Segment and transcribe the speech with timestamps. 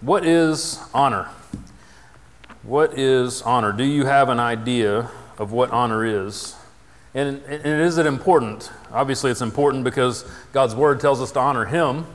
[0.00, 1.28] What is honor?
[2.62, 3.70] What is honor?
[3.70, 6.56] Do you have an idea of what honor is?
[7.12, 8.70] And, and is it important?
[8.92, 10.24] Obviously, it's important because
[10.54, 12.06] God's Word tells us to honor Him.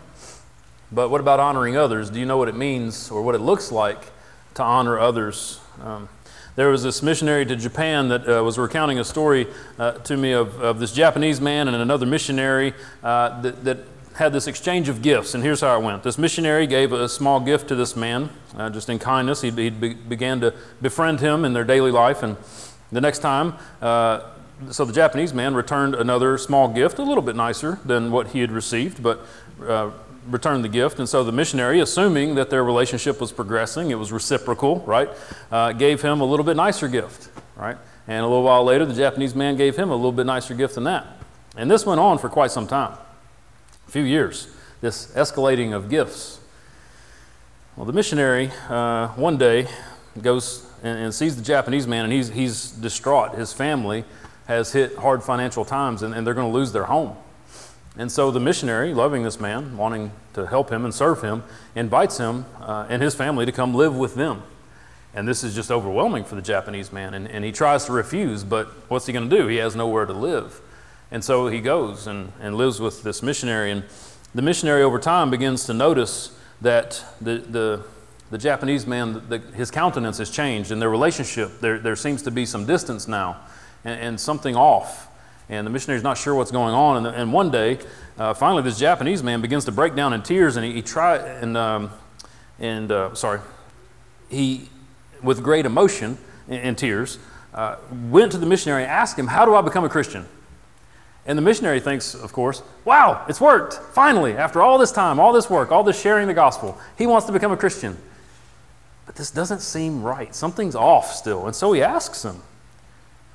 [0.92, 2.10] But what about honoring others?
[2.10, 4.08] Do you know what it means or what it looks like
[4.56, 5.60] to honor others?
[5.84, 6.10] Um,
[6.56, 9.46] there was this missionary to Japan that uh, was recounting a story
[9.78, 12.74] uh, to me of, of this Japanese man and another missionary
[13.04, 13.78] uh, that, that
[14.16, 16.04] had this exchange of gifts, and here's how it went.
[16.04, 19.42] This missionary gave a small gift to this man, uh, just in kindness.
[19.42, 22.38] He, he be, began to befriend him in their daily life, and
[22.94, 24.22] the next time, uh,
[24.72, 28.40] so the Japanese man returned another small gift, a little bit nicer than what he
[28.40, 29.26] had received, but
[29.68, 29.92] uh,
[30.28, 30.98] returned the gift.
[31.00, 35.10] And so the missionary, assuming that their relationship was progressing, it was reciprocal, right,
[35.52, 37.76] uh, gave him a little bit nicer gift, right?
[38.08, 40.76] And a little while later, the Japanese man gave him a little bit nicer gift
[40.76, 41.06] than that.
[41.58, 42.98] And this went on for quite some time
[43.96, 44.50] few years,
[44.82, 46.42] this escalating of gifts.
[47.78, 49.70] Well, the missionary uh, one day
[50.22, 53.36] goes and, and, sees the Japanese man, and he's, he's distraught.
[53.36, 54.04] His family
[54.48, 57.16] has hit hard financial times, and, and they're going to lose their home.
[57.98, 61.44] And so the missionary, loving this man, wanting to help him and serve him,
[61.74, 64.44] invites him uh, and his family to come live with them.
[65.14, 67.14] And this is just overwhelming for the Japanese man.
[67.14, 69.48] And, and he tries to refuse, but what's he going to do?
[69.48, 70.60] He has nowhere to live.
[71.12, 73.72] And so he goes and, and lives with this missionary.
[73.72, 73.84] And
[74.34, 77.84] the missionary, over time, begins to notice that the, the,
[78.32, 81.60] the Japanese man, the, his countenance has changed in their relationship.
[81.62, 83.38] There, there seems to be some distance now
[83.84, 85.08] and, and something off.
[85.48, 87.06] And the missionary's not sure what's going on.
[87.06, 87.80] And, and one day,
[88.18, 91.22] uh, finally, this Japanese man begins to break down in tears, and he, he tried,
[91.22, 91.92] and, um,
[92.60, 93.42] and uh, sorry,
[94.30, 94.70] he,
[95.22, 96.18] with great emotion
[96.48, 97.20] and, tears,
[97.54, 97.78] uh,
[98.10, 100.26] went to the missionary and asked him, How do I become a Christian?
[101.26, 103.74] And the missionary thinks, of course, wow, it's worked.
[103.94, 107.26] Finally, after all this time, all this work, all this sharing the gospel, he wants
[107.26, 107.98] to become a Christian.
[109.06, 110.36] But this doesn't seem right.
[110.36, 111.48] Something's off still.
[111.48, 112.42] And so he asks him,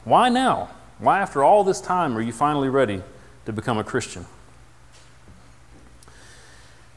[0.05, 0.71] Why now?
[0.99, 3.03] Why, after all this time, are you finally ready
[3.47, 4.27] to become a Christian?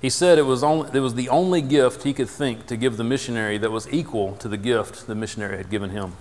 [0.01, 2.97] He said it was, only, it was the only gift he could think to give
[2.97, 6.17] the missionary that was equal to the gift the missionary had given him.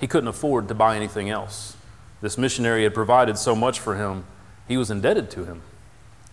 [0.00, 1.76] He couldn't afford to buy anything else.
[2.20, 4.24] This missionary had provided so much for him,
[4.68, 5.62] he was indebted to him.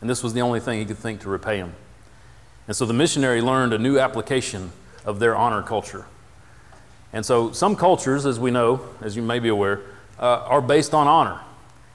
[0.02, 1.74] And this was the only thing he could think to repay him.
[2.68, 4.72] And so the missionary learned a new application
[5.06, 6.06] of their honor culture.
[7.14, 9.82] And so some cultures, as we know, as you may be aware,
[10.20, 11.40] uh, are based on honor.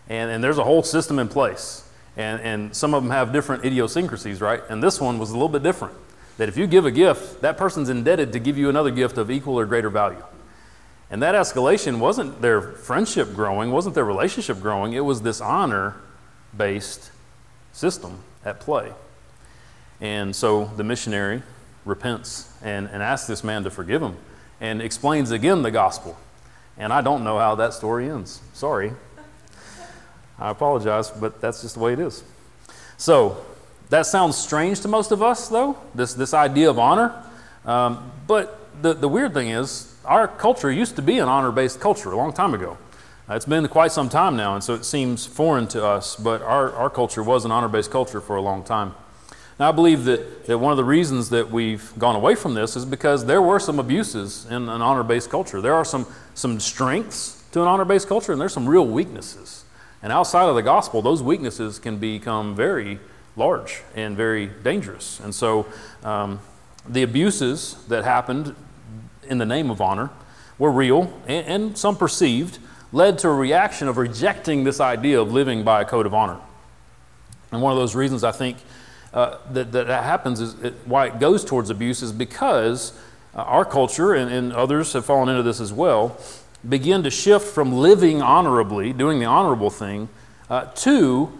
[0.09, 1.89] And, and there's a whole system in place.
[2.17, 4.63] And, and some of them have different idiosyncrasies, right?
[4.69, 5.95] And this one was a little bit different.
[6.39, 9.31] That if you give a gift, that person's indebted to give you another gift of
[9.31, 10.25] equal or greater value.
[11.13, 15.97] And that escalation wasn't their friendship growing, wasn't their relationship growing, it was this honor
[16.57, 17.13] based
[17.73, 18.93] system at play.
[20.01, 21.43] And so the missionary
[21.85, 24.17] repents and, and asks this man to forgive him
[24.59, 26.17] and explains again the gospel.
[26.79, 28.41] And I don't know how that story ends.
[28.55, 28.93] Sorry.
[30.39, 32.25] I apologize, but that's just the way it is.
[32.97, 33.45] So,
[33.91, 37.23] that sounds strange to most of us, though, this, this idea of honor.
[37.67, 41.81] Um, but the, the weird thing is, our culture used to be an honor based
[41.81, 42.77] culture a long time ago.
[43.29, 46.43] Uh, it's been quite some time now, and so it seems foreign to us, but
[46.43, 48.95] our, our culture was an honor based culture for a long time.
[49.61, 52.75] Now, I believe that, that one of the reasons that we've gone away from this
[52.75, 55.61] is because there were some abuses in an honor based culture.
[55.61, 59.65] There are some, some strengths to an honor based culture, and there's some real weaknesses.
[60.03, 62.99] And outside of the gospel, those weaknesses can become very
[63.37, 65.21] large and very dangerous.
[65.21, 65.67] And so,
[66.03, 66.41] um,
[66.89, 68.57] the abuses that happened
[69.29, 70.11] in the name of honor
[70.59, 72.59] were real and, and some perceived,
[72.93, 76.39] led to a reaction of rejecting this idea of living by a code of honor.
[77.51, 78.59] And one of those reasons I think
[79.13, 82.99] uh, that, that happens is it, why it goes towards abuse is because
[83.35, 86.19] uh, our culture and, and others have fallen into this as well
[86.69, 90.09] begin to shift from living honorably, doing the honorable thing,
[90.49, 91.37] uh, to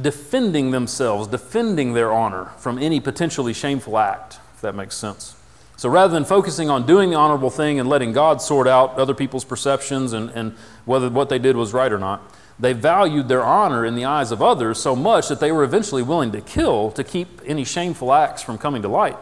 [0.00, 5.35] defending themselves, defending their honor from any potentially shameful act, if that makes sense.
[5.76, 9.14] So rather than focusing on doing the honorable thing and letting God sort out other
[9.14, 10.56] people's perceptions and, and
[10.86, 12.22] whether what they did was right or not,
[12.58, 16.02] they valued their honor in the eyes of others so much that they were eventually
[16.02, 19.18] willing to kill to keep any shameful acts from coming to light.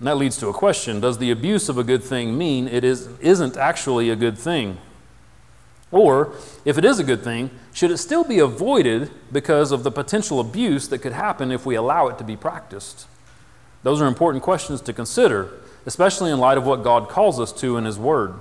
[0.00, 2.82] And that leads to a question Does the abuse of a good thing mean it
[2.82, 4.78] is, isn't actually a good thing?
[5.92, 6.32] Or,
[6.64, 10.40] if it is a good thing, should it still be avoided because of the potential
[10.40, 13.06] abuse that could happen if we allow it to be practiced?
[13.82, 15.50] Those are important questions to consider,
[15.86, 18.34] especially in light of what God calls us to in His Word.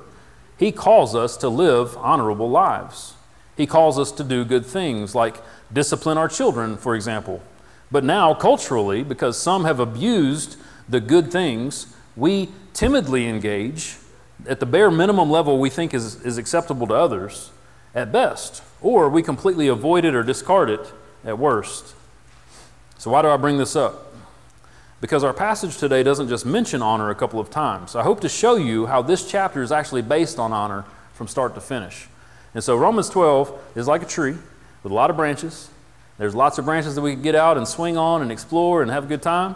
[0.57, 3.15] He calls us to live honorable lives.
[3.57, 5.37] He calls us to do good things, like
[5.73, 7.41] discipline our children, for example.
[7.91, 10.57] But now, culturally, because some have abused
[10.87, 13.97] the good things, we timidly engage
[14.47, 17.51] at the bare minimum level we think is, is acceptable to others
[17.93, 21.93] at best, or we completely avoid it or discard it at worst.
[22.97, 24.10] So, why do I bring this up?
[25.01, 27.95] Because our passage today doesn't just mention honor a couple of times.
[27.95, 31.55] I hope to show you how this chapter is actually based on honor from start
[31.55, 32.07] to finish.
[32.53, 34.37] And so, Romans 12 is like a tree
[34.83, 35.69] with a lot of branches.
[36.19, 38.91] There's lots of branches that we can get out and swing on and explore and
[38.91, 39.55] have a good time.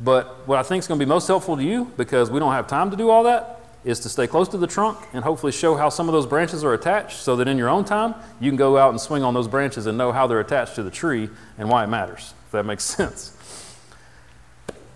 [0.00, 2.52] But what I think is going to be most helpful to you, because we don't
[2.52, 5.52] have time to do all that, is to stay close to the trunk and hopefully
[5.52, 8.48] show how some of those branches are attached so that in your own time you
[8.48, 10.90] can go out and swing on those branches and know how they're attached to the
[10.90, 11.28] tree
[11.58, 13.36] and why it matters, if that makes sense.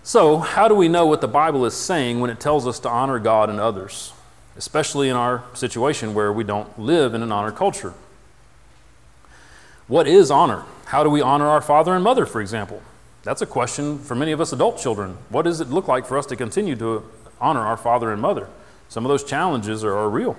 [0.07, 2.89] So, how do we know what the Bible is saying when it tells us to
[2.89, 4.13] honor God and others,
[4.55, 7.93] especially in our situation where we don't live in an honor culture?
[9.89, 10.63] What is honor?
[10.85, 12.81] How do we honor our father and mother, for example?
[13.23, 15.17] That's a question for many of us adult children.
[15.27, 17.03] What does it look like for us to continue to
[17.41, 18.47] honor our father and mother?
[18.87, 20.37] Some of those challenges are, are real.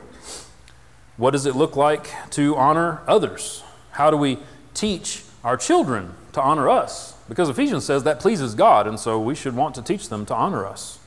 [1.19, 3.63] What does it look like to honor others?
[3.91, 4.39] How do we
[4.73, 7.18] teach our children to honor us?
[7.29, 10.35] Because Ephesians says that pleases God, and so we should want to teach them to
[10.35, 10.99] honor us.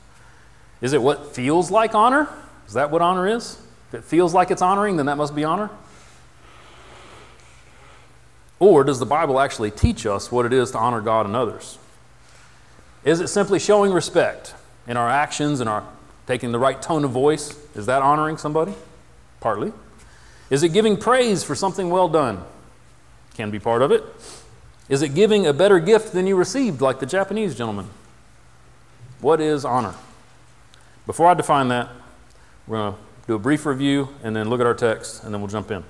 [0.81, 2.27] Is it what feels like honor?
[2.68, 3.57] Is that what honor is?
[3.89, 5.69] If it feels like it's honoring, then that must be honor?
[8.59, 11.79] Or does the Bible actually teach us what it is to honor God and others?
[13.03, 14.53] Is it simply showing respect
[14.88, 15.83] in our actions and our
[16.27, 17.57] taking the right tone of voice.
[17.75, 18.74] Is that honoring somebody?
[19.39, 19.74] Partly.
[20.50, 22.44] Is it giving praise for something well done?
[23.33, 24.03] Can be part of it.
[24.91, 27.88] Is it giving a better gift than you received, like the Japanese gentleman?
[29.21, 29.95] What is honor?
[31.05, 31.88] Before I define that,
[32.67, 35.39] we're going to do a brief review and then look at our text, and then
[35.39, 35.85] we'll jump in.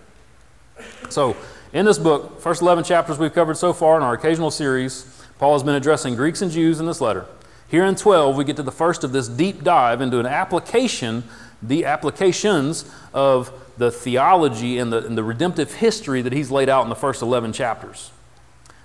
[1.09, 1.35] So,
[1.73, 5.53] in this book, first 11 chapters we've covered so far in our occasional series, Paul
[5.53, 7.25] has been addressing Greeks and Jews in this letter.
[7.69, 11.23] Here in 12, we get to the first of this deep dive into an application,
[11.59, 16.83] the applications of the theology and the, and the redemptive history that he's laid out
[16.83, 18.11] in the first 11 chapters.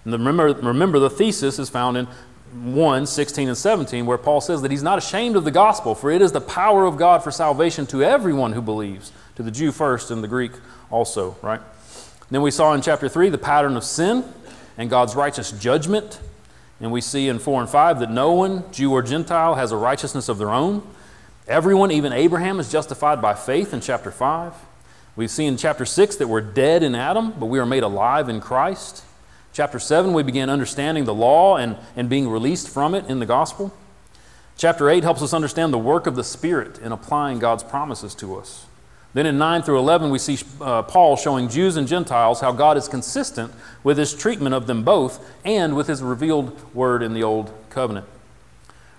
[0.06, 2.06] And remember, remember, the thesis is found in
[2.54, 6.10] 1 16 and 17, where Paul says that he's not ashamed of the gospel, for
[6.10, 9.70] it is the power of God for salvation to everyone who believes, to the Jew
[9.70, 10.52] first and the Greek
[10.90, 11.60] also, right?
[12.30, 14.24] Then we saw in chapter 3 the pattern of sin
[14.78, 16.20] and God's righteous judgment
[16.80, 19.76] and we see in 4 and 5 that no one, Jew or Gentile, has a
[19.76, 20.86] righteousness of their own.
[21.48, 24.52] Everyone, even Abraham, is justified by faith in chapter 5.
[25.14, 28.28] We see in chapter 6 that we're dead in Adam, but we are made alive
[28.28, 29.04] in Christ.
[29.56, 33.24] Chapter 7, we begin understanding the law and, and being released from it in the
[33.24, 33.72] gospel.
[34.58, 38.36] Chapter 8 helps us understand the work of the Spirit in applying God's promises to
[38.36, 38.66] us.
[39.14, 42.76] Then in 9 through 11, we see uh, Paul showing Jews and Gentiles how God
[42.76, 43.50] is consistent
[43.82, 48.04] with his treatment of them both and with his revealed word in the Old Covenant.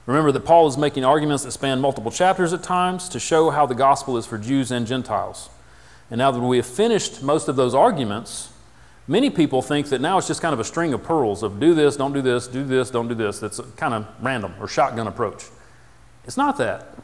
[0.07, 3.67] Remember that Paul is making arguments that span multiple chapters at times to show how
[3.67, 5.51] the gospel is for Jews and Gentiles.
[6.09, 8.49] And now that we have finished most of those arguments,
[9.07, 11.73] many people think that now it's just kind of a string of pearls of do
[11.73, 13.39] this, don't do this, do this, don't do this.
[13.39, 15.45] That's kind of random or shotgun approach.
[16.25, 16.97] It's not that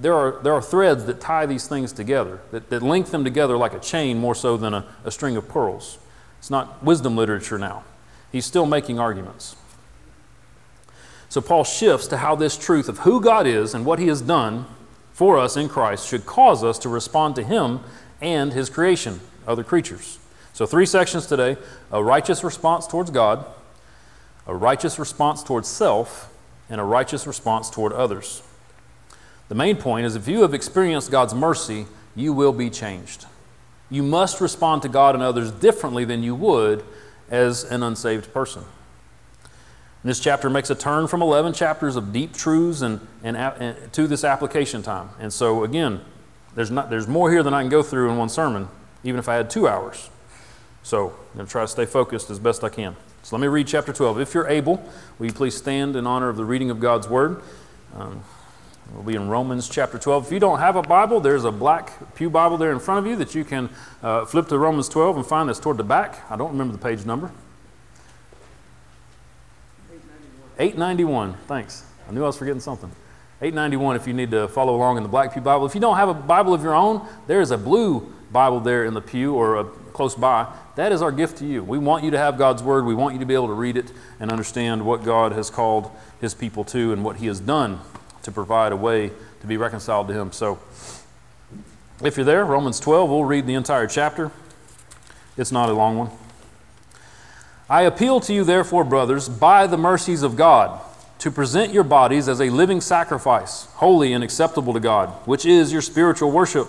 [0.00, 3.56] there are, there are threads that tie these things together, that, that link them together
[3.56, 5.98] like a chain more so than a, a string of pearls.
[6.38, 7.84] It's not wisdom literature now.
[8.30, 9.56] He's still making arguments.
[11.28, 14.22] So Paul shifts to how this truth of who God is and what he has
[14.22, 14.66] done
[15.12, 17.80] for us in Christ should cause us to respond to him
[18.20, 20.17] and his creation, other creatures.
[20.58, 21.56] So, three sections today
[21.92, 23.46] a righteous response towards God,
[24.44, 26.34] a righteous response towards self,
[26.68, 28.42] and a righteous response toward others.
[29.48, 31.86] The main point is if you have experienced God's mercy,
[32.16, 33.26] you will be changed.
[33.88, 36.84] You must respond to God and others differently than you would
[37.30, 38.64] as an unsaved person.
[40.02, 44.08] This chapter makes a turn from 11 chapters of deep truths and, and, and, to
[44.08, 45.10] this application time.
[45.20, 46.00] And so, again,
[46.56, 48.66] there's, not, there's more here than I can go through in one sermon,
[49.04, 50.10] even if I had two hours.
[50.88, 52.96] So, I'm going to try to stay focused as best I can.
[53.22, 54.20] So, let me read chapter 12.
[54.20, 54.82] If you're able,
[55.18, 57.42] will you please stand in honor of the reading of God's Word?
[57.94, 58.24] Um,
[58.94, 60.28] We'll be in Romans chapter 12.
[60.28, 63.10] If you don't have a Bible, there's a black Pew Bible there in front of
[63.10, 63.68] you that you can
[64.02, 66.24] uh, flip to Romans 12 and find that's toward the back.
[66.30, 67.30] I don't remember the page number.
[70.58, 71.34] 891.
[71.34, 71.34] 891.
[71.46, 71.84] Thanks.
[72.08, 72.90] I knew I was forgetting something.
[73.42, 75.66] 891 if you need to follow along in the black Pew Bible.
[75.66, 78.84] If you don't have a Bible of your own, there is a blue Bible there
[78.84, 80.46] in the pew or close by.
[80.78, 81.64] That is our gift to you.
[81.64, 82.84] We want you to have God's Word.
[82.84, 85.90] We want you to be able to read it and understand what God has called
[86.20, 87.80] His people to and what He has done
[88.22, 90.30] to provide a way to be reconciled to Him.
[90.30, 90.60] So,
[92.00, 94.30] if you're there, Romans 12, we'll read the entire chapter.
[95.36, 96.10] It's not a long one.
[97.68, 100.80] I appeal to you, therefore, brothers, by the mercies of God,
[101.18, 105.72] to present your bodies as a living sacrifice, holy and acceptable to God, which is
[105.72, 106.68] your spiritual worship.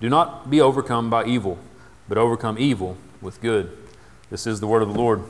[0.00, 1.58] Do not be overcome by evil,
[2.08, 3.76] but overcome evil with good.
[4.30, 5.24] This is the word of the Lord.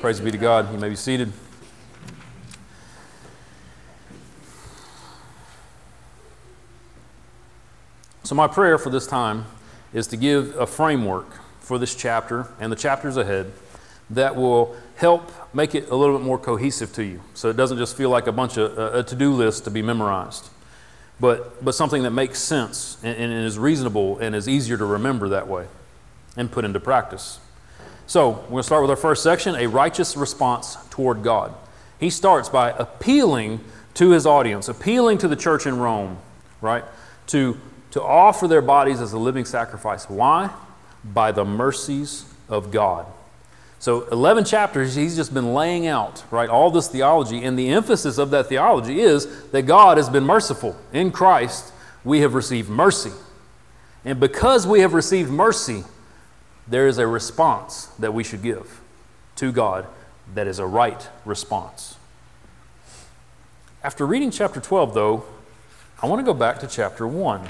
[0.00, 0.72] Praise be to God.
[0.72, 1.32] You may be seated.
[8.22, 9.46] So, my prayer for this time
[9.92, 11.26] is to give a framework
[11.60, 13.52] for this chapter and the chapters ahead
[14.10, 17.78] that will help make it a little bit more cohesive to you so it doesn't
[17.78, 20.50] just feel like a bunch of a to-do list to be memorized
[21.22, 25.28] but but something that makes sense and, and is reasonable and is easier to remember
[25.28, 25.68] that way
[26.36, 27.38] and put into practice.
[28.08, 31.54] So we're going to start with our first section a righteous response toward god.
[32.00, 33.60] He starts by appealing
[33.94, 36.18] to his audience appealing to the church in rome
[36.60, 36.84] right?
[37.28, 37.56] To
[37.92, 40.10] to offer their bodies as a living sacrifice.
[40.10, 40.50] Why?
[41.04, 43.06] By the mercies of god
[43.82, 47.42] so 11 chapters, he's just been laying out, right, all this theology.
[47.42, 50.76] And the emphasis of that theology is that God has been merciful.
[50.92, 51.72] In Christ,
[52.04, 53.10] we have received mercy.
[54.04, 55.82] And because we have received mercy,
[56.68, 58.80] there is a response that we should give
[59.34, 59.88] to God
[60.32, 61.96] that is a right response.
[63.82, 65.24] After reading chapter 12, though,
[66.00, 67.48] I want to go back to chapter 1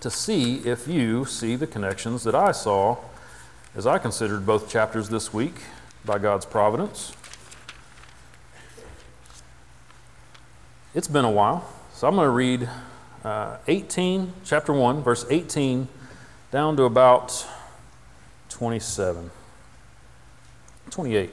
[0.00, 2.98] to see if you see the connections that I saw
[3.76, 5.54] as I considered both chapters this week
[6.02, 7.12] by God's providence.
[10.94, 12.70] It's been a while, so I'm going to read
[13.22, 15.88] uh, 18, chapter 1, verse 18,
[16.50, 17.46] down to about
[18.48, 19.30] 27.
[20.88, 21.30] 28.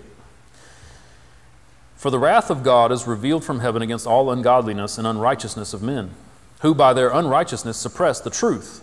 [1.96, 5.82] For the wrath of God is revealed from heaven against all ungodliness and unrighteousness of
[5.82, 6.12] men,
[6.60, 8.83] who by their unrighteousness suppress the truth.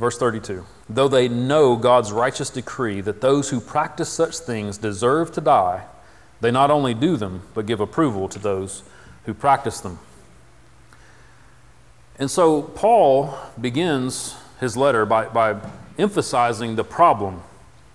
[0.00, 5.30] Verse 32 Though they know God's righteous decree that those who practice such things deserve
[5.32, 5.84] to die,
[6.40, 8.82] they not only do them, but give approval to those
[9.26, 9.98] who practice them.
[12.18, 15.60] And so Paul begins his letter by, by
[15.98, 17.42] emphasizing the problem,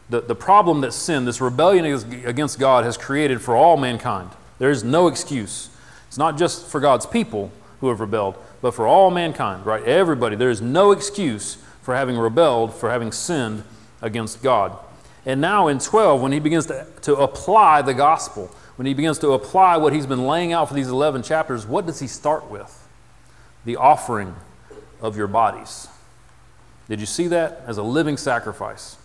[0.07, 1.85] the, the problem that sin, this rebellion
[2.25, 4.29] against God, has created for all mankind.
[4.59, 5.69] There is no excuse.
[6.07, 9.83] It's not just for God's people who have rebelled, but for all mankind, right?
[9.83, 10.35] Everybody.
[10.35, 13.63] There is no excuse for having rebelled, for having sinned
[14.01, 14.75] against God.
[15.23, 19.19] And now in 12, when he begins to, to apply the gospel, when he begins
[19.19, 22.49] to apply what he's been laying out for these 11 chapters, what does he start
[22.49, 22.87] with?
[23.65, 24.35] The offering
[24.99, 25.87] of your bodies.
[26.89, 27.61] Did you see that?
[27.67, 28.97] As a living sacrifice.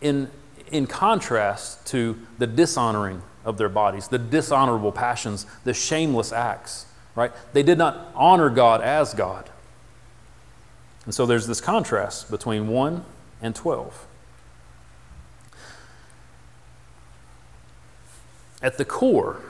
[0.00, 0.32] In,
[0.72, 7.30] in contrast to the dishonoring of their bodies, the dishonorable passions, the shameless acts, right?
[7.52, 9.48] They did not honor God as God.
[11.08, 13.02] And so there's this contrast between 1
[13.40, 14.06] and 12.
[18.60, 19.40] At the core,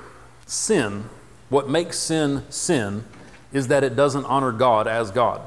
[0.46, 1.06] sin,
[1.48, 3.06] what makes sin sin,
[3.52, 5.40] is that it doesn't honor God as God.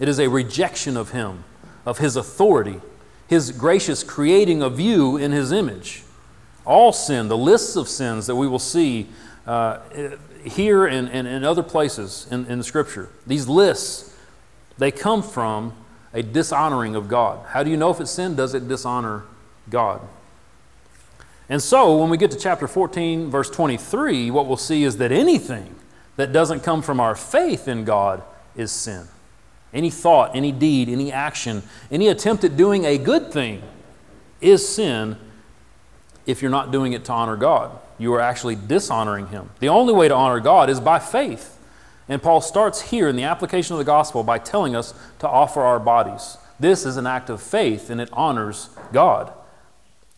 [0.00, 1.44] It is a rejection of Him,
[1.86, 2.80] of His authority,
[3.28, 6.02] His gracious creating of you in His image.
[6.66, 9.08] All sin, the lists of sins that we will see
[9.46, 9.78] uh,
[10.42, 14.09] here and, and other places in, in the Scripture, these lists,
[14.80, 15.74] they come from
[16.12, 17.46] a dishonoring of God.
[17.48, 18.34] How do you know if it's sin?
[18.34, 19.24] Does it dishonor
[19.68, 20.00] God?
[21.50, 25.12] And so, when we get to chapter 14, verse 23, what we'll see is that
[25.12, 25.74] anything
[26.16, 28.22] that doesn't come from our faith in God
[28.56, 29.06] is sin.
[29.74, 33.62] Any thought, any deed, any action, any attempt at doing a good thing
[34.40, 35.16] is sin
[36.24, 37.78] if you're not doing it to honor God.
[37.98, 39.50] You are actually dishonoring Him.
[39.60, 41.58] The only way to honor God is by faith.
[42.10, 45.62] And Paul starts here in the application of the gospel by telling us to offer
[45.62, 46.36] our bodies.
[46.58, 49.32] This is an act of faith and it honors God.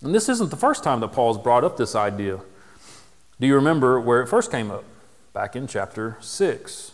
[0.01, 2.41] And this isn't the first time that Paul's brought up this idea.
[3.39, 4.85] Do you remember where it first came up?
[5.35, 6.93] Back in chapter 6.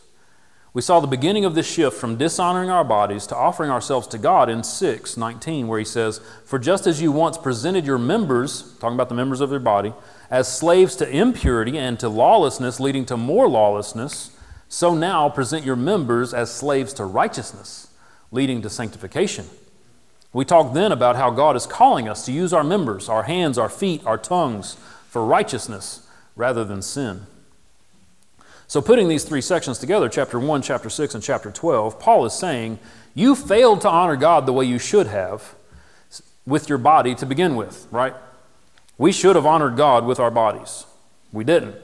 [0.74, 4.18] We saw the beginning of this shift from dishonoring our bodies to offering ourselves to
[4.18, 8.74] God in 6 19, where he says, For just as you once presented your members,
[8.78, 9.92] talking about the members of your body,
[10.28, 14.32] as slaves to impurity and to lawlessness, leading to more lawlessness,
[14.68, 17.88] so now present your members as slaves to righteousness,
[18.30, 19.46] leading to sanctification.
[20.32, 23.56] We talked then about how God is calling us to use our members, our hands,
[23.56, 24.76] our feet, our tongues,
[25.08, 27.26] for righteousness rather than sin.
[28.66, 32.34] So, putting these three sections together, chapter 1, chapter 6, and chapter 12, Paul is
[32.34, 32.78] saying,
[33.14, 35.54] You failed to honor God the way you should have
[36.44, 38.14] with your body to begin with, right?
[38.98, 40.84] We should have honored God with our bodies.
[41.32, 41.76] We didn't.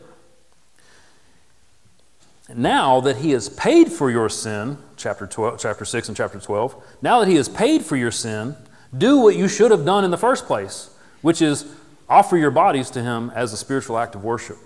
[2.53, 6.99] Now that he has paid for your sin, chapter, 12, chapter 6 and chapter 12,
[7.01, 8.55] now that he has paid for your sin,
[8.97, 11.65] do what you should have done in the first place, which is
[12.07, 14.59] offer your bodies to him as a spiritual act of worship.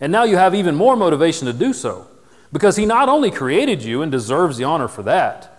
[0.00, 2.06] And now you have even more motivation to do so,
[2.52, 5.50] because he not only created you and deserves the honor for that,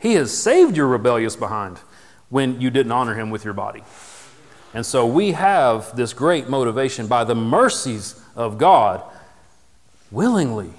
[0.00, 1.78] he has saved your rebellious behind
[2.30, 3.84] when you didn't honor him with your body.
[4.74, 9.02] And so we have this great motivation by the mercies of God
[10.10, 10.74] willingly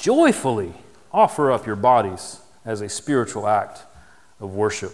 [0.00, 0.72] joyfully
[1.12, 3.82] offer up your bodies as a spiritual act
[4.40, 4.92] of worship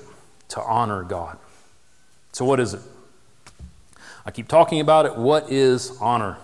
[0.48, 1.38] to honor God.
[2.32, 2.82] So, what is it?
[4.26, 5.16] I keep talking about it.
[5.16, 6.36] What is honor?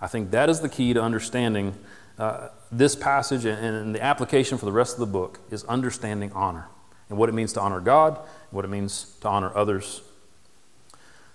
[0.00, 1.74] I think that is the key to understanding
[2.18, 6.32] uh, this passage and, and the application for the rest of the book is understanding
[6.32, 6.68] honor
[7.08, 10.02] and what it means to honor God, and what it means to honor others.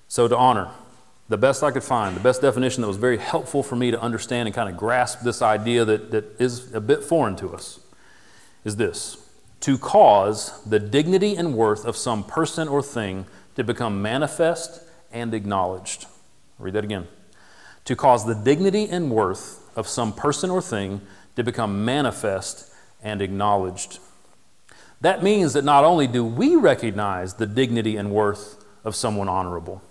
[0.07, 0.71] So, to honor,
[1.31, 3.99] the best I could find, the best definition that was very helpful for me to
[4.01, 7.79] understand and kind of grasp this idea that, that is a bit foreign to us,
[8.65, 9.17] is this
[9.61, 15.33] to cause the dignity and worth of some person or thing to become manifest and
[15.33, 16.05] acknowledged.
[16.59, 17.07] I'll read that again.
[17.85, 20.99] To cause the dignity and worth of some person or thing
[21.37, 23.99] to become manifest and acknowledged.
[24.99, 29.81] That means that not only do we recognize the dignity and worth of someone honorable,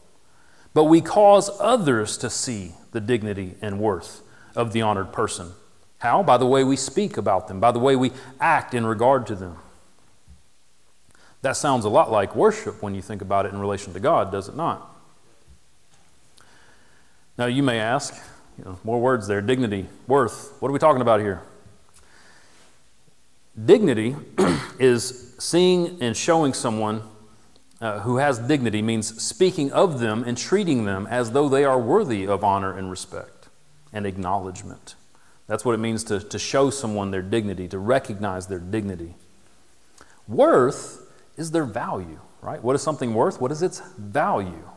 [0.74, 4.22] but we cause others to see the dignity and worth
[4.54, 5.52] of the honored person.
[5.98, 6.22] How?
[6.22, 9.34] By the way we speak about them, by the way we act in regard to
[9.34, 9.56] them.
[11.42, 14.30] That sounds a lot like worship when you think about it in relation to God,
[14.30, 14.86] does it not?
[17.38, 18.14] Now, you may ask,
[18.58, 20.54] you know, more words there dignity, worth.
[20.60, 21.40] What are we talking about here?
[23.64, 24.14] Dignity
[24.78, 27.02] is seeing and showing someone
[27.80, 31.78] uh, who has dignity means speaking of them and treating them as though they are
[31.78, 33.48] worthy of honor and respect
[33.92, 34.94] and acknowledgement.
[35.46, 39.14] That's what it means to, to show someone their dignity, to recognize their dignity.
[40.28, 42.62] Worth is their value, right?
[42.62, 43.40] What is something worth?
[43.40, 44.68] What is its value?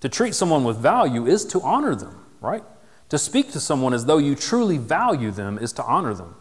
[0.00, 2.62] To treat someone with value is to honor them, right?
[3.08, 6.34] To speak to someone as though you truly value them is to honor them.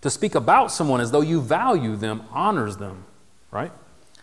[0.00, 3.04] To speak about someone as though you value them honors them,
[3.50, 3.72] right?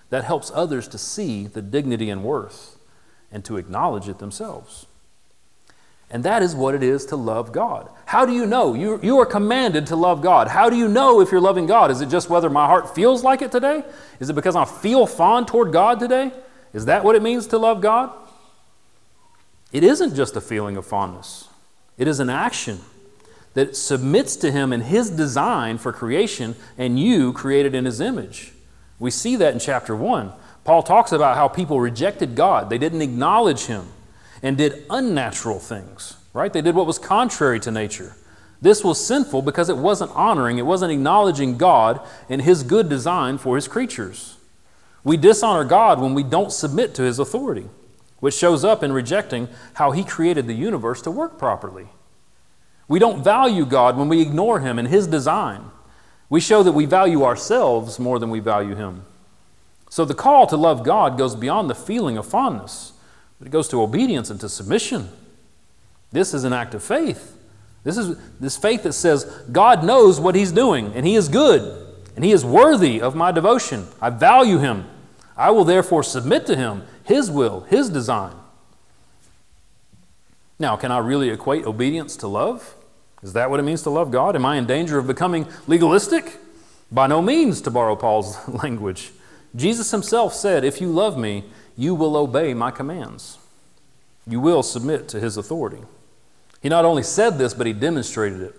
[0.10, 2.78] That helps others to see the dignity and worth
[3.32, 4.86] and to acknowledge it themselves.
[6.10, 7.90] And that is what it is to love God.
[8.06, 8.74] How do you know?
[8.74, 10.48] You, you are commanded to love God.
[10.48, 11.92] How do you know if you're loving God?
[11.92, 13.84] Is it just whether my heart feels like it today?
[14.22, 16.32] Is it because I feel fond toward God today?
[16.74, 18.12] Is that what it means to love God?
[19.74, 21.50] It isn't just a feeling of fondness,
[21.98, 22.80] it is an action
[23.54, 28.54] that submits to Him and His design for creation and you created in His image.
[29.00, 30.34] We see that in chapter 1.
[30.64, 33.88] Paul talks about how people rejected God, they didn't acknowledge Him
[34.44, 36.52] and did unnatural things, right?
[36.52, 38.16] They did what was contrary to nature.
[38.62, 43.38] This was sinful because it wasn't honoring, it wasn't acknowledging God and His good design
[43.38, 44.38] for His creatures.
[45.04, 47.70] We dishonor God when we don't submit to His authority,
[48.20, 51.88] which shows up in rejecting how He created the universe to work properly.
[52.88, 55.72] We don't value God when we ignore Him and His design.
[56.30, 59.06] We show that we value ourselves more than we value Him.
[59.90, 62.94] So the call to love God goes beyond the feeling of fondness.
[63.40, 65.10] But it goes to obedience and to submission.
[66.12, 67.38] This is an act of faith.
[67.84, 71.96] This is this faith that says, God knows what He's doing, and He is good,
[72.16, 73.88] and He is worthy of my devotion.
[74.02, 74.86] I value Him.
[75.38, 78.34] I will therefore submit to Him, His will, His design.
[80.60, 82.74] Now, can I really equate obedience to love?
[83.28, 84.38] Is that what it means to love God?
[84.38, 86.38] Am I in danger of becoming legalistic?
[86.90, 89.12] By no means, to borrow Paul's language.
[89.54, 91.44] Jesus himself said, If you love me,
[91.76, 93.38] you will obey my commands.
[94.26, 95.82] You will submit to his authority.
[96.62, 98.56] He not only said this, but he demonstrated it.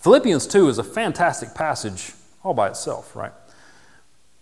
[0.00, 2.12] Philippians 2 is a fantastic passage
[2.42, 3.32] all by itself, right?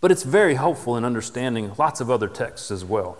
[0.01, 3.19] But it's very helpful in understanding lots of other texts as well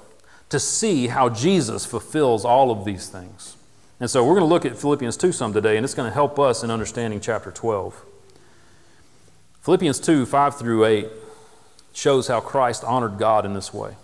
[0.49, 3.57] to see how Jesus fulfills all of these things.
[4.01, 6.15] And so we're going to look at Philippians 2 some today, and it's going to
[6.15, 8.03] help us in understanding chapter 12.
[9.61, 11.09] Philippians 2 5 through 8
[11.93, 13.97] shows how Christ honored God in this way.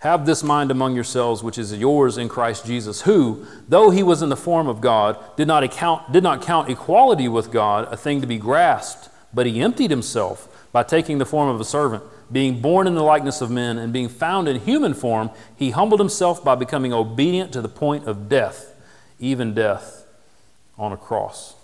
[0.00, 4.22] Have this mind among yourselves, which is yours in Christ Jesus, who, though he was
[4.22, 7.96] in the form of God, did not, account, did not count equality with God a
[7.96, 12.04] thing to be grasped, but he emptied himself by taking the form of a servant.
[12.30, 16.00] Being born in the likeness of men and being found in human form, he humbled
[16.00, 18.67] himself by becoming obedient to the point of death,
[19.18, 20.06] even death
[20.78, 21.54] on a cross.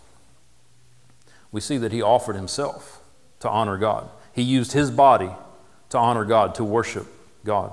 [1.53, 3.01] We see that he offered himself
[3.41, 4.09] to honor God.
[4.33, 5.31] He used his body
[5.91, 7.07] to honor God, to worship
[7.45, 7.73] God.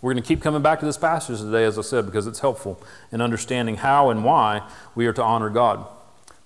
[0.00, 2.40] We're going to keep coming back to this passage today, as I said, because it's
[2.40, 2.80] helpful
[3.10, 4.62] in understanding how and why
[4.94, 5.86] we are to honor God.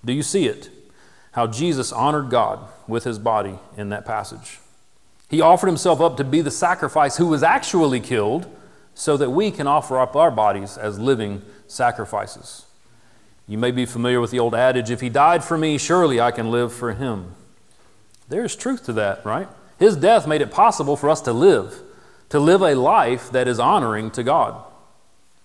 [0.03, 0.69] Do you see it?
[1.33, 4.59] How Jesus honored God with his body in that passage.
[5.29, 8.53] He offered himself up to be the sacrifice who was actually killed
[8.93, 12.65] so that we can offer up our bodies as living sacrifices.
[13.47, 16.31] You may be familiar with the old adage if he died for me, surely I
[16.31, 17.35] can live for him.
[18.29, 19.47] There's truth to that, right?
[19.77, 21.81] His death made it possible for us to live
[22.31, 24.63] to live a life that is honoring to God.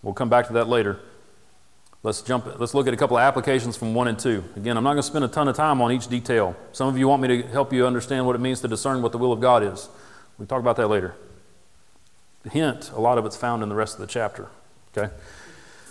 [0.02, 1.00] We'll come back to that later.
[2.04, 2.60] Let's jump.
[2.60, 4.44] Let's look at a couple of applications from one and two.
[4.54, 6.54] Again, I'm not going to spend a ton of time on each detail.
[6.70, 9.10] Some of you want me to help you understand what it means to discern what
[9.10, 9.88] the will of God is.
[10.38, 11.16] We talk about that later.
[12.44, 14.46] The hint, a lot of it's found in the rest of the chapter.
[14.96, 15.12] Okay.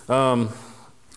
[0.09, 0.49] Um,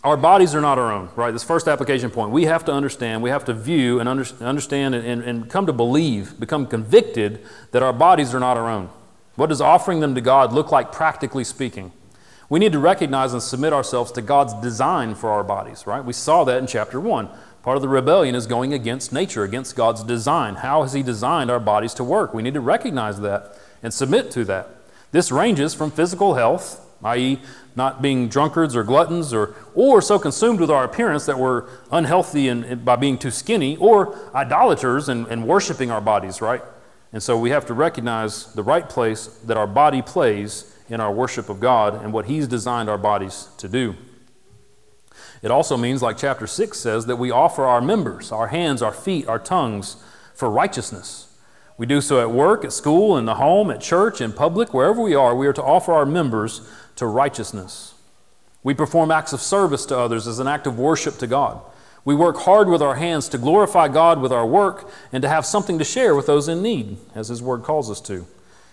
[0.04, 1.32] our bodies are not our own, right?
[1.32, 2.30] This first application point.
[2.30, 5.66] We have to understand, we have to view and under, understand and, and, and come
[5.66, 8.90] to believe, become convicted that our bodies are not our own.
[9.34, 11.92] What does offering them to God look like, practically speaking?
[12.48, 16.04] We need to recognize and submit ourselves to God's design for our bodies, right?
[16.04, 17.28] We saw that in chapter 1.
[17.62, 20.56] Part of the rebellion is going against nature, against God's design.
[20.56, 22.32] How has He designed our bodies to work?
[22.32, 24.70] We need to recognize that and submit to that.
[25.12, 27.40] This ranges from physical health, i.e.,
[27.78, 32.48] not being drunkards or gluttons, or, or so consumed with our appearance that we're unhealthy
[32.48, 36.62] and, by being too skinny, or idolaters and, and worshiping our bodies, right?
[37.12, 41.12] And so we have to recognize the right place that our body plays in our
[41.12, 43.94] worship of God and what He's designed our bodies to do.
[45.40, 48.92] It also means, like chapter 6 says, that we offer our members, our hands, our
[48.92, 49.96] feet, our tongues,
[50.34, 51.28] for righteousness.
[51.76, 55.00] We do so at work, at school, in the home, at church, in public, wherever
[55.00, 57.94] we are, we are to offer our members to righteousness.
[58.62, 61.60] We perform acts of service to others as an act of worship to God.
[62.04, 65.46] We work hard with our hands to glorify God with our work and to have
[65.46, 68.26] something to share with those in need, as His Word calls us to.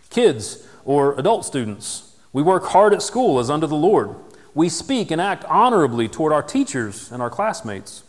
[0.09, 4.15] Kids or adult students, we work hard at school as under the Lord.
[4.53, 8.03] We speak and act honorably toward our teachers and our classmates.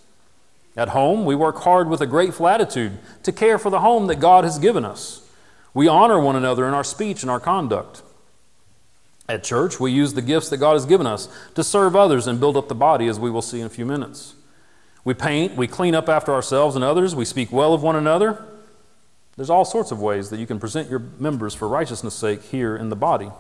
[0.77, 4.21] At home, we work hard with a grateful attitude to care for the home that
[4.21, 5.29] God has given us.
[5.75, 8.03] We honor one another in our speech and our conduct.
[9.29, 12.39] At church, we use the gifts that God has given us to serve others and
[12.39, 14.35] build up the body, as we will see in a few minutes.
[15.05, 18.45] We paint, we clean up after ourselves and others, we speak well of one another.
[19.37, 22.77] There's all sorts of ways that you can present your members for righteousness' sake here
[22.77, 23.31] in the body.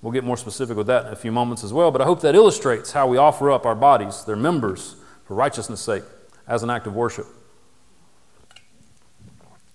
[0.00, 2.20] We'll get more specific with that in a few moments as well, but I hope
[2.20, 6.04] that illustrates how we offer up our bodies, their members, for righteousness' sake
[6.46, 7.26] as an act of worship.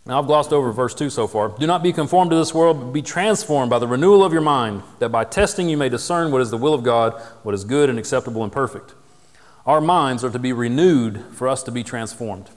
[0.05, 1.49] Now, I've glossed over verse 2 so far.
[1.49, 4.41] Do not be conformed to this world, but be transformed by the renewal of your
[4.41, 7.63] mind, that by testing you may discern what is the will of God, what is
[7.63, 8.95] good and acceptable and perfect.
[9.65, 12.49] Our minds are to be renewed for us to be transformed.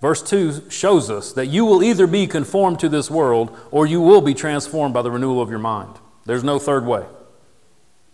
[0.00, 4.00] Verse 2 shows us that you will either be conformed to this world or you
[4.00, 5.96] will be transformed by the renewal of your mind.
[6.26, 7.06] There's no third way.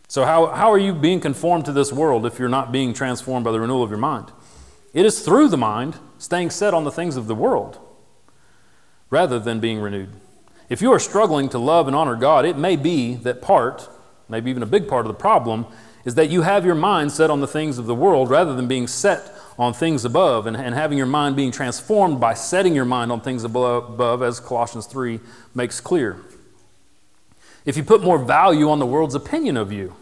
[0.06, 3.44] So, how, how are you being conformed to this world if you're not being transformed
[3.44, 4.30] by the renewal of your mind?
[4.92, 7.78] It is through the mind, staying set on the things of the world,
[9.12, 10.08] rather than being renewed.
[10.70, 13.86] If you are struggling to love and honor God, it may be that part,
[14.26, 15.66] maybe even a big part of the problem,
[16.06, 18.66] is that you have your mind set on the things of the world rather than
[18.66, 22.86] being set on things above and, and having your mind being transformed by setting your
[22.86, 25.20] mind on things above, above, as Colossians 3
[25.54, 26.16] makes clear.
[27.66, 29.94] If you put more value on the world's opinion of you,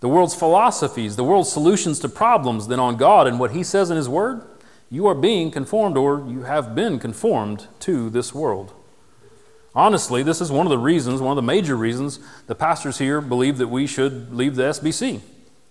[0.00, 3.90] the world's philosophies, the world's solutions to problems than on God and what He says
[3.90, 4.42] in His Word,
[4.94, 8.72] you are being conformed or you have been conformed to this world.
[9.74, 13.20] Honestly, this is one of the reasons, one of the major reasons, the pastors here
[13.20, 15.20] believe that we should leave the SBC.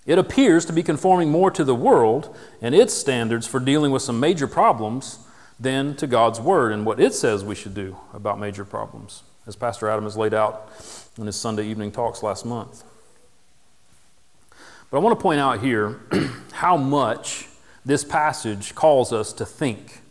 [0.06, 4.02] It appears to be conforming more to the world and its standards for dealing with
[4.02, 5.20] some major problems
[5.58, 9.56] than to God's Word and what it says we should do about major problems, as
[9.56, 10.70] Pastor Adam has laid out
[11.18, 12.84] in his Sunday evening talks last month.
[14.92, 16.02] But I want to point out here
[16.52, 17.48] how much
[17.86, 20.02] this passage calls us to think,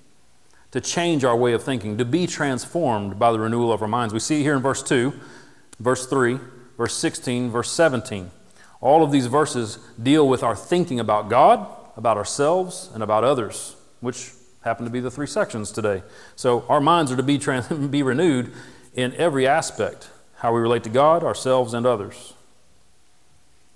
[0.70, 4.12] to change our way of thinking, to be transformed by the renewal of our minds.
[4.12, 5.12] We see here in verse 2,
[5.80, 6.38] verse 3,
[6.76, 8.30] verse 16, verse 17.
[8.80, 13.76] All of these verses deal with our thinking about God, about ourselves, and about others,
[14.00, 14.32] which
[14.62, 16.02] happen to be the three sections today.
[16.36, 18.52] So our minds are to be, trans- be renewed
[18.94, 22.34] in every aspect how we relate to God, ourselves, and others.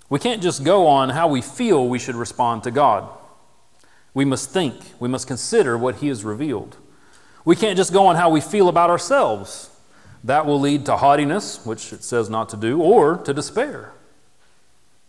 [0.09, 3.09] We can't just go on how we feel we should respond to God.
[4.17, 6.77] We must think, we must consider what He has revealed.
[7.45, 9.69] We can't just go on how we feel about ourselves.
[10.23, 13.91] That will lead to haughtiness, which it says not to do, or to despair.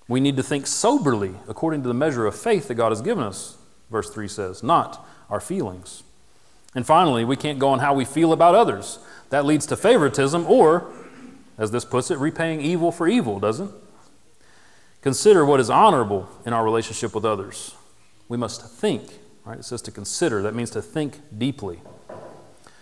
[0.08, 3.24] We need to think soberly according to the measure of faith that God has given
[3.24, 3.56] us,
[3.90, 6.02] verse 3 says, not our feelings.
[6.74, 8.98] And finally, we can't go on how we feel about others.
[9.30, 10.92] That leads to favoritism, or,
[11.56, 13.74] as this puts it, repaying evil for evil, doesn't it?
[15.00, 17.74] Consider what is honorable in our relationship with others.
[18.28, 19.58] We must think, right?
[19.58, 20.42] It says to consider.
[20.42, 21.80] That means to think deeply.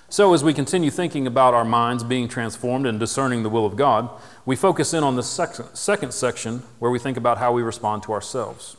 [0.09, 3.75] So, as we continue thinking about our minds being transformed and discerning the will of
[3.75, 4.09] God,
[4.45, 8.13] we focus in on the second section where we think about how we respond to
[8.13, 8.77] ourselves.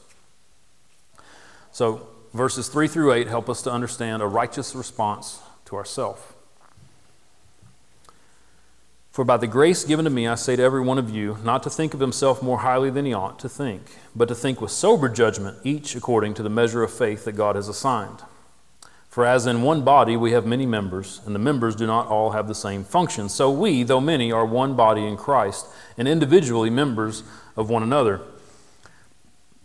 [1.74, 6.37] So, verses 3 through 8 help us to understand a righteous response to ourself.
[9.18, 11.64] For by the grace given to me, I say to every one of you, not
[11.64, 13.82] to think of himself more highly than he ought to think,
[14.16, 17.56] but to think with sober judgment, each according to the measure of faith that God
[17.56, 18.20] has assigned.
[19.10, 22.30] For as in one body we have many members, and the members do not all
[22.30, 25.66] have the same function, so we, though many, are one body in Christ,
[25.98, 27.24] and individually members
[27.56, 28.22] of one another.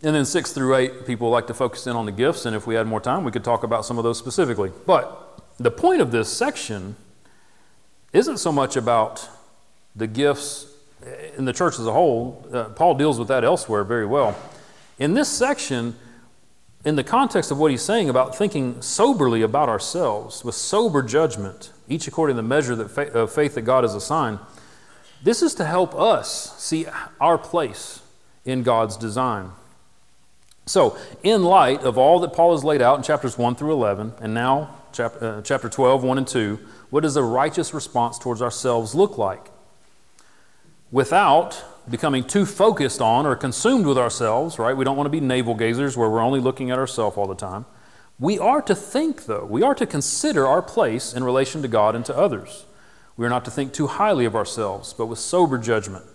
[0.01, 2.65] And then six through eight, people like to focus in on the gifts, and if
[2.65, 4.71] we had more time, we could talk about some of those specifically.
[4.87, 6.95] But the point of this section
[8.13, 9.29] isn't so much about
[9.95, 10.67] the gifts
[11.37, 12.47] in the church as a whole.
[12.51, 14.37] Uh, Paul deals with that elsewhere very well.
[14.99, 15.95] In this section,
[16.85, 21.71] in the context of what he's saying about thinking soberly about ourselves, with sober judgment,
[21.87, 24.39] each according to the measure that fa- of faith that God has assigned,
[25.23, 26.85] this is to help us see
[27.19, 28.01] our place
[28.45, 29.51] in God's design.
[30.65, 34.13] So, in light of all that Paul has laid out in chapters 1 through 11,
[34.21, 38.41] and now chap- uh, chapter 12, 1 and 2, what does a righteous response towards
[38.41, 39.49] ourselves look like?
[40.93, 44.77] Without becoming too focused on or consumed with ourselves, right?
[44.77, 47.35] We don't want to be navel gazers where we're only looking at ourselves all the
[47.35, 47.65] time.
[48.19, 49.43] We are to think, though.
[49.43, 52.65] We are to consider our place in relation to God and to others.
[53.17, 56.05] We are not to think too highly of ourselves, but with sober judgment.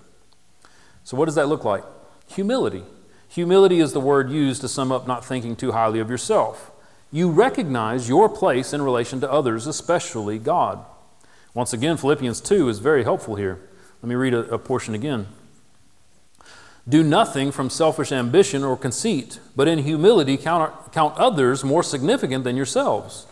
[1.02, 1.82] So, what does that look like?
[2.28, 2.84] Humility.
[3.28, 6.70] Humility is the word used to sum up not thinking too highly of yourself.
[7.10, 10.84] You recognize your place in relation to others, especially God.
[11.52, 13.68] Once again, Philippians 2 is very helpful here.
[14.02, 15.26] Let me read a, a portion again.
[16.88, 22.44] Do nothing from selfish ambition or conceit, but in humility count, count others more significant
[22.44, 23.26] than yourselves.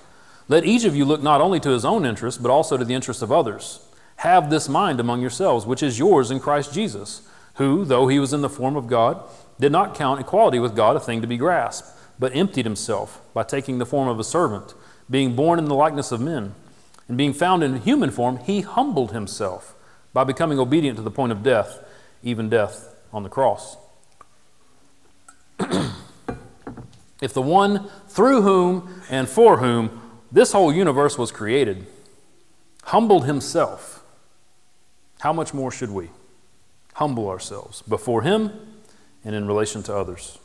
[0.48, 2.94] Let each of you look not only to his own interest, but also to the
[2.94, 3.81] interest of others.
[4.16, 7.22] Have this mind among yourselves, which is yours in Christ Jesus,
[7.55, 9.22] who, though he was in the form of God,
[9.59, 13.42] did not count equality with God a thing to be grasped, but emptied himself by
[13.42, 14.74] taking the form of a servant,
[15.09, 16.55] being born in the likeness of men.
[17.09, 19.75] And being found in human form, he humbled himself
[20.16, 21.79] by becoming obedient to the point of death,
[22.22, 23.76] even death on the cross.
[27.20, 30.00] if the one through whom and for whom
[30.33, 31.87] this whole universe was created
[32.85, 34.02] humbled himself,
[35.20, 36.09] how much more should we
[36.94, 38.52] humble ourselves before him
[39.22, 40.38] and in relation to others?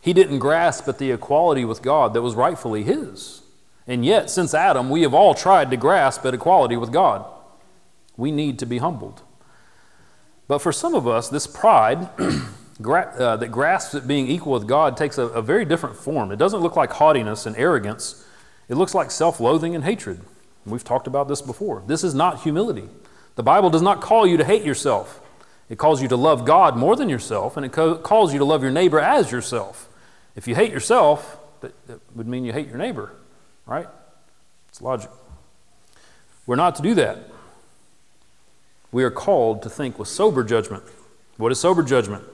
[0.00, 3.42] He didn't grasp at the equality with God that was rightfully his.
[3.86, 7.26] And yet, since Adam, we have all tried to grasp at equality with God.
[8.16, 9.22] We need to be humbled.
[10.48, 14.96] But for some of us, this pride uh, that grasps at being equal with God
[14.96, 16.30] takes a, a very different form.
[16.30, 18.24] It doesn't look like haughtiness and arrogance,
[18.68, 20.20] it looks like self loathing and hatred.
[20.64, 21.82] We've talked about this before.
[21.86, 22.88] This is not humility.
[23.34, 25.20] The Bible does not call you to hate yourself.
[25.68, 28.44] It calls you to love God more than yourself, and it co- calls you to
[28.44, 29.88] love your neighbor as yourself.
[30.36, 33.12] If you hate yourself, that, that would mean you hate your neighbor,
[33.66, 33.88] right?
[34.68, 35.10] It's logic.
[36.46, 37.31] We're not to do that.
[38.92, 40.84] We are called to think with sober judgment.
[41.38, 42.24] What is sober judgment?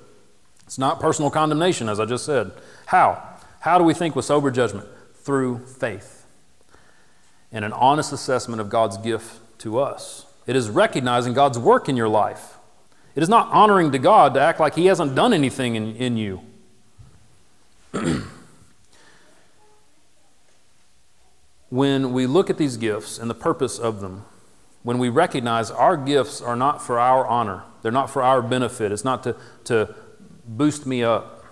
[0.67, 2.53] It's not personal condemnation, as I just said.
[2.87, 3.23] How?
[3.61, 4.87] How do we think with sober judgment?
[5.23, 6.27] Through faith
[7.51, 10.27] and an honest assessment of God's gift to us.
[10.47, 12.57] It is recognizing God's work in your life.
[13.15, 16.17] It is not honoring to God to act like He hasn't done anything in, in
[16.17, 16.43] you.
[21.71, 24.25] when we look at these gifts and the purpose of them,
[24.83, 28.93] when we recognize our gifts are not for our honor, they're not for our benefit,
[28.93, 29.95] it's not to, to
[30.47, 31.45] boost me up.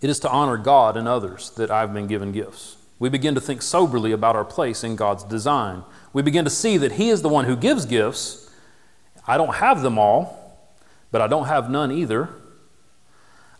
[0.00, 2.76] It is to honor God and others that I've been given gifts.
[2.98, 5.84] We begin to think soberly about our place in God's design.
[6.12, 8.50] We begin to see that He is the one who gives gifts.
[9.26, 10.58] I don't have them all,
[11.10, 12.28] but I don't have none either.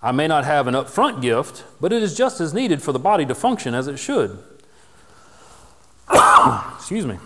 [0.01, 2.99] I may not have an upfront gift, but it is just as needed for the
[2.99, 4.39] body to function as it should.
[6.77, 7.19] Excuse me.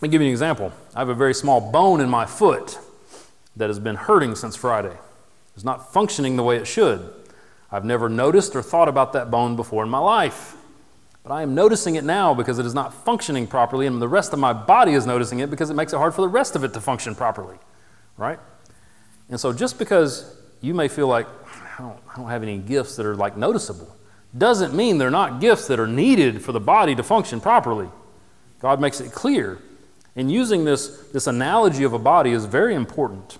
[0.00, 0.72] Let me give you an example.
[0.94, 2.78] I have a very small bone in my foot
[3.56, 4.96] that has been hurting since Friday.
[5.54, 7.12] It's not functioning the way it should.
[7.70, 10.56] I've never noticed or thought about that bone before in my life.
[11.22, 14.32] But I am noticing it now because it is not functioning properly, and the rest
[14.32, 16.64] of my body is noticing it because it makes it hard for the rest of
[16.64, 17.58] it to function properly.
[18.16, 18.38] Right?
[19.28, 21.26] And so just because you may feel like,
[21.78, 23.94] I don't, I don't have any gifts that are like noticeable,
[24.36, 27.90] doesn't mean they're not gifts that are needed for the body to function properly.
[28.62, 29.58] God makes it clear.
[30.16, 33.38] And using this, this analogy of a body is very important.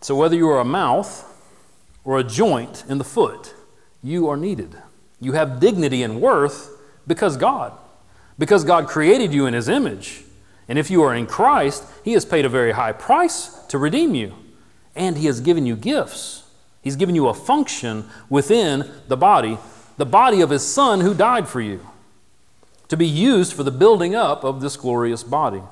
[0.00, 1.26] So, whether you are a mouth
[2.04, 3.54] or a joint in the foot,
[4.02, 4.74] you are needed.
[5.20, 6.70] You have dignity and worth
[7.06, 7.72] because God,
[8.38, 10.24] because God created you in His image.
[10.68, 14.14] And if you are in Christ, He has paid a very high price to redeem
[14.14, 14.34] you,
[14.96, 16.44] and He has given you gifts.
[16.82, 19.58] He's given you a function within the body,
[19.98, 21.86] the body of His Son who died for you,
[22.90, 25.62] to be used for the building up of this glorious body.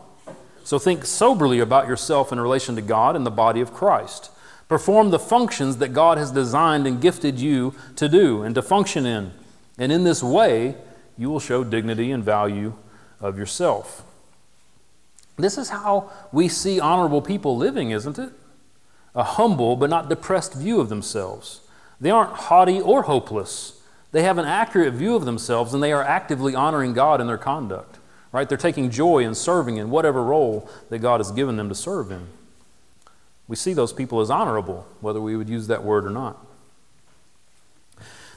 [0.64, 4.30] So think soberly about yourself in relation to God and the body of Christ.
[4.68, 9.04] Perform the functions that God has designed and gifted you to do and to function
[9.04, 9.32] in.
[9.78, 10.76] And in this way,
[11.16, 12.74] you will show dignity and value
[13.20, 14.04] of yourself.
[15.36, 18.30] This is how we see honorable people living, isn't it?
[19.14, 21.62] A humble but not depressed view of themselves.
[22.00, 23.77] They aren't haughty or hopeless.
[24.18, 27.38] They have an accurate view of themselves and they are actively honoring God in their
[27.38, 27.98] conduct
[28.32, 28.48] right?
[28.48, 32.10] They're taking joy in serving in whatever role that God has given them to serve
[32.10, 32.26] in.
[33.46, 36.44] We see those people as honorable, whether we would use that word or not.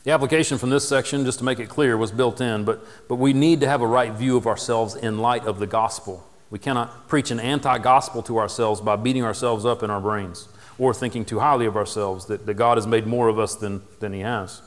[0.04, 3.16] The application from this section, just to make it clear, was built in, but, but
[3.16, 6.28] we need to have a right view of ourselves in light of the gospel.
[6.50, 10.48] We cannot preach an anti gospel to ourselves by beating ourselves up in our brains
[10.80, 13.84] or thinking too highly of ourselves, that, that God has made more of us than,
[14.00, 14.62] than He has.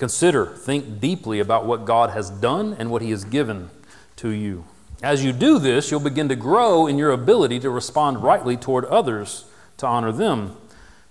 [0.00, 3.68] Consider, think deeply about what God has done and what He has given
[4.16, 4.64] to you.
[5.02, 8.86] As you do this, you'll begin to grow in your ability to respond rightly toward
[8.86, 9.44] others
[9.76, 10.56] to honor them.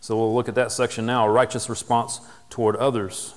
[0.01, 2.19] So we'll look at that section now righteous response
[2.49, 3.35] toward others,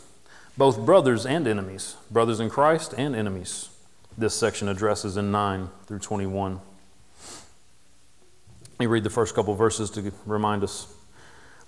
[0.56, 3.68] both brothers and enemies, brothers in Christ and enemies.
[4.16, 6.60] This section addresses in 9 through 21.
[8.62, 10.86] Let me read the first couple verses to remind us.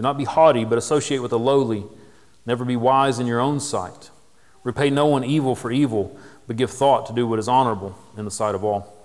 [0.00, 1.84] Do not be haughty, but associate with the lowly.
[2.46, 4.08] Never be wise in your own sight.
[4.64, 8.24] Repay no one evil for evil, but give thought to do what is honorable in
[8.24, 8.96] the sight of all.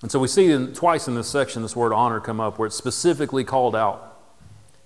[0.00, 2.68] And so we see in, twice in this section this word honor come up, where
[2.68, 4.16] it's specifically called out.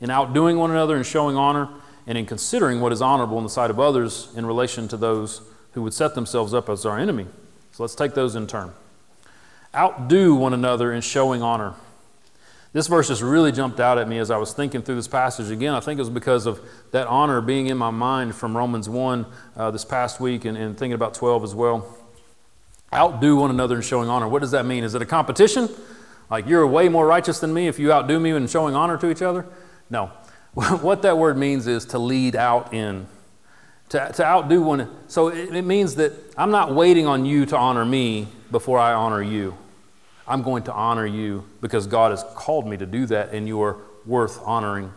[0.01, 1.69] In outdoing one another and showing honor,
[2.07, 5.43] and in considering what is honorable in the sight of others in relation to those
[5.73, 7.27] who would set themselves up as our enemy.
[7.73, 8.73] So let's take those in turn.
[9.75, 11.75] Outdo one another in showing honor.
[12.75, 15.49] This verse just really jumped out at me as I was thinking through this passage
[15.53, 15.75] again.
[15.75, 16.61] I think it was because of
[16.91, 20.77] that honor being in my mind from Romans 1 uh, this past week and, and
[20.77, 21.97] thinking about 12 as well.
[22.93, 24.27] Outdo one another in showing honor.
[24.27, 24.83] What does that mean?
[24.83, 25.69] Is it a competition?
[26.29, 29.09] Like you're way more righteous than me if you outdo me in showing honor to
[29.09, 29.47] each other?
[29.89, 30.07] No.
[30.55, 33.07] what that word means is to lead out in.
[33.91, 34.91] To, to outdo one.
[35.07, 38.95] So it, it means that I'm not waiting on you to honor me before I
[38.95, 39.57] honor you.
[40.27, 43.61] I'm going to honor you because God has called me to do that, and you
[43.63, 44.93] are worth honoring.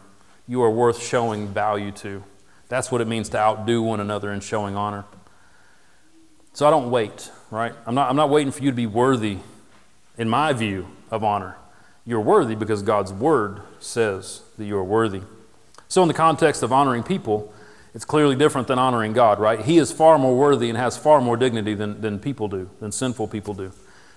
[0.47, 2.23] You are worth showing value to.
[2.69, 5.05] That's what it means to outdo one another in showing honor.
[6.53, 7.73] So I don't wait, right?
[7.86, 9.38] I'm not, I'm not waiting for you to be worthy,
[10.17, 11.55] in my view, of honor.
[12.05, 15.21] You're worthy because God's word says that you are worthy.
[15.89, 17.53] So, in the context of honoring people,
[17.93, 19.59] it's clearly different than honoring God, right?
[19.59, 22.91] He is far more worthy and has far more dignity than, than people do, than
[22.91, 23.71] sinful people do.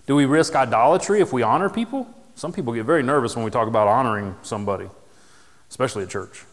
[0.07, 2.09] Do we risk idolatry if we honor people?
[2.35, 4.89] Some people get very nervous when we talk about honoring somebody,
[5.69, 6.45] especially at church.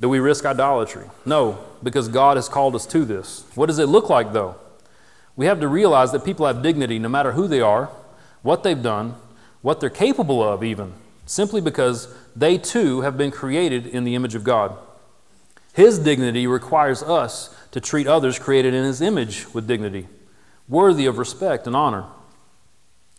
[0.00, 1.06] Do we risk idolatry?
[1.24, 3.44] No, because God has called us to this.
[3.54, 4.56] What does it look like, though?
[5.34, 7.90] We have to realize that people have dignity no matter who they are,
[8.42, 9.16] what they've done,
[9.62, 10.94] what they're capable of, even,
[11.26, 14.76] simply because they too have been created in the image of God.
[15.72, 20.08] His dignity requires us to treat others created in His image with dignity,
[20.68, 22.04] worthy of respect and honor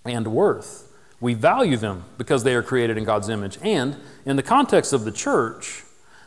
[0.06, 0.92] and worth.
[1.20, 3.58] We value them because they are created in God's image.
[3.62, 5.84] And in the context of the church,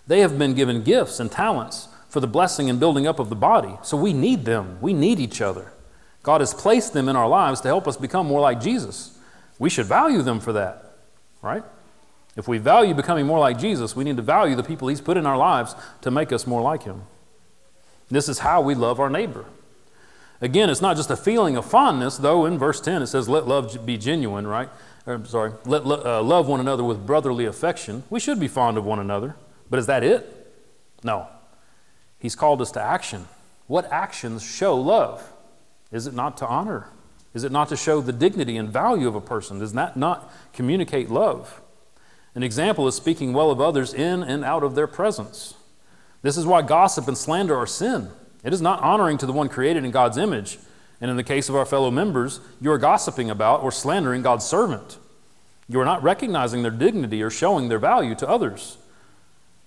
[0.06, 3.36] they have been given gifts and talents for the blessing and building up of the
[3.36, 3.78] body.
[3.82, 4.78] So we need them.
[4.80, 5.72] We need each other.
[6.22, 9.18] God has placed them in our lives to help us become more like Jesus.
[9.58, 10.96] We should value them for that,
[11.40, 11.64] right?
[12.36, 15.16] If we value becoming more like Jesus, we need to value the people He's put
[15.16, 17.02] in our lives to make us more like Him.
[18.10, 19.44] This is how we love our neighbor.
[20.42, 23.46] Again, it's not just a feeling of fondness, though in verse 10 it says, let
[23.46, 24.68] love be genuine, right?
[25.06, 28.02] Or, I'm sorry, let uh, love one another with brotherly affection.
[28.10, 29.36] We should be fond of one another.
[29.70, 30.52] But is that it?
[31.04, 31.28] No.
[32.18, 33.28] He's called us to action.
[33.68, 35.32] What actions show love?
[35.92, 36.88] Is it not to honor?
[37.34, 39.60] Is it not to show the dignity and value of a person?
[39.60, 41.60] Does that not communicate love?
[42.34, 45.54] An example is speaking well of others in and out of their presence.
[46.22, 48.10] This is why gossip and slander are sin.
[48.44, 50.58] It is not honoring to the one created in God's image.
[51.00, 54.44] And in the case of our fellow members, you are gossiping about or slandering God's
[54.44, 54.98] servant.
[55.68, 58.78] You are not recognizing their dignity or showing their value to others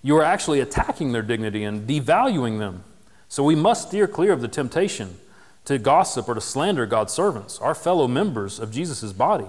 [0.06, 2.84] you are actually attacking their dignity and devaluing them.
[3.28, 5.16] So we must steer clear of the temptation
[5.64, 9.48] to gossip or to slander God's servants, our fellow members of Jesus' body.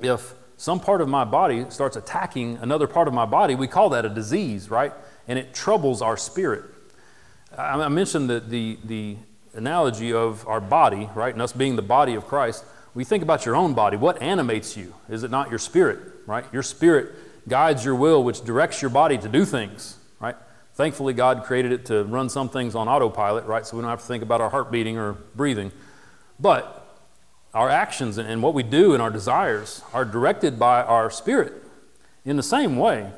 [0.00, 3.90] If some part of my body starts attacking another part of my body, we call
[3.90, 4.92] that a disease, right?
[5.28, 6.64] And it troubles our spirit.
[7.58, 9.16] I mentioned the, the, the
[9.54, 11.32] analogy of our body, right?
[11.32, 12.64] And us being the body of Christ.
[12.94, 13.96] We think about your own body.
[13.96, 14.94] What animates you?
[15.08, 16.44] Is it not your spirit, right?
[16.52, 17.12] Your spirit
[17.48, 20.36] guides your will, which directs your body to do things, right?
[20.74, 23.66] Thankfully, God created it to run some things on autopilot, right?
[23.66, 25.72] So we don't have to think about our heart beating or breathing.
[26.40, 26.78] But
[27.52, 31.52] our actions and what we do and our desires are directed by our spirit.
[32.24, 33.10] In the same way,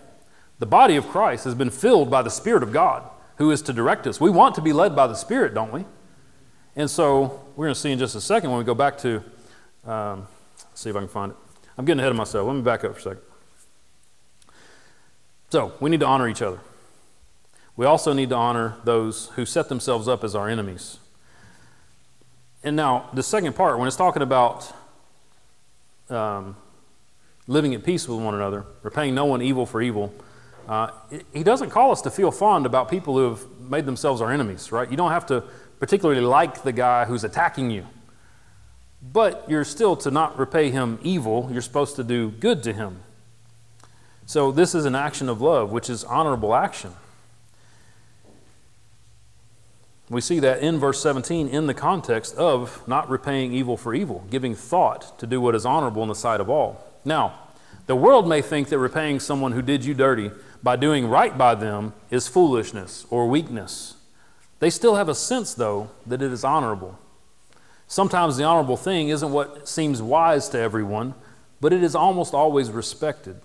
[0.59, 3.73] the body of Christ has been filled by the Spirit of God who is to
[3.73, 4.21] direct us.
[4.21, 5.85] We want to be led by the Spirit, don't we?
[6.77, 9.23] And so we're going to see in just a second when we go back to,
[9.87, 10.27] um,
[10.75, 11.39] see if I can find it.
[11.77, 12.47] I'm getting ahead of myself.
[12.47, 13.23] Let me back up for a second.
[15.51, 16.59] So, we need to honor each other.
[17.77, 20.99] We also need to honor those who set themselves up as our enemies.
[22.63, 24.73] And now, the second part, when it's talking about
[26.09, 26.57] um,
[27.47, 30.15] living at peace with one another, repaying no one evil for evil,
[30.69, 30.91] uh,
[31.33, 34.73] he doesn't call us to feel fond about people who have made themselves our enemies,
[34.73, 34.91] right?
[34.91, 35.45] You don't have to
[35.79, 37.87] particularly like the guy who's attacking you.
[39.03, 43.01] But you're still to not repay him evil, you're supposed to do good to him.
[44.27, 46.93] So, this is an action of love, which is honorable action.
[50.09, 54.25] We see that in verse 17 in the context of not repaying evil for evil,
[54.31, 56.83] giving thought to do what is honorable in the sight of all.
[57.05, 57.45] Now,
[57.87, 60.31] The world may think that repaying someone who did you dirty
[60.65, 63.97] by doing right by them is foolishness or weakness.
[64.61, 66.99] They still have a sense, though, that it is honorable.
[67.87, 71.15] Sometimes the honorable thing isn't what seems wise to everyone,
[71.61, 73.41] but it is almost always respected.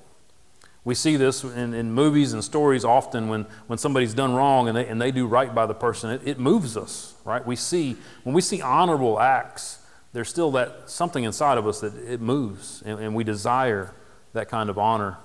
[0.86, 4.78] We see this in, in movies and stories often when, when somebody's done wrong and
[4.78, 6.09] they, and they do right by the person.
[6.11, 7.45] It, it moves us, right?
[7.45, 9.80] We see, when we see honorable acts,
[10.13, 13.93] there's still that something inside of us that it moves and, and we desire
[14.32, 15.17] that kind of honor.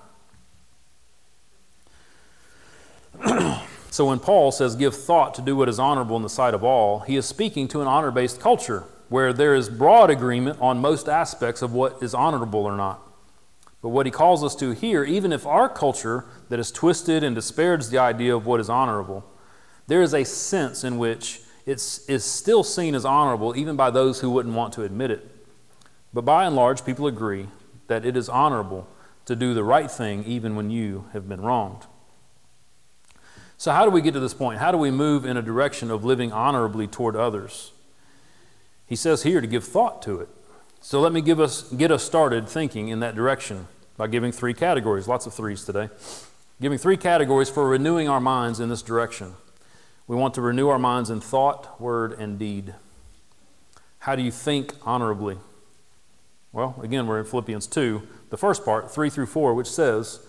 [3.91, 6.65] So when Paul says, give thought to do what is honorable in the sight of
[6.65, 10.79] all, he is speaking to an honor based culture where there is broad agreement on
[10.79, 13.01] most aspects of what is honorable or not.
[13.83, 17.35] But what he calls us to here, even if our culture that is twisted and
[17.35, 19.25] disparages the idea of what is honorable,
[19.87, 21.75] there is a sense in which it
[22.09, 25.31] is still seen as honorable even by those who wouldn't want to admit it.
[26.13, 27.49] But by and large, people agree
[27.87, 28.89] that it is honorable
[29.27, 31.87] to do the right thing even when you have been wronged.
[33.57, 34.59] So, how do we get to this point?
[34.59, 37.73] How do we move in a direction of living honorably toward others?
[38.87, 40.29] He says here to give thought to it.
[40.81, 44.55] So, let me give us, get us started thinking in that direction by giving three
[44.55, 45.89] categories, lots of threes today.
[46.61, 49.35] Giving three categories for renewing our minds in this direction.
[50.07, 52.75] We want to renew our minds in thought, word, and deed.
[54.01, 55.39] How do you think honorably?
[56.53, 60.25] Well, again, we're in Philippians 2, the first part, 3 through 4, which says,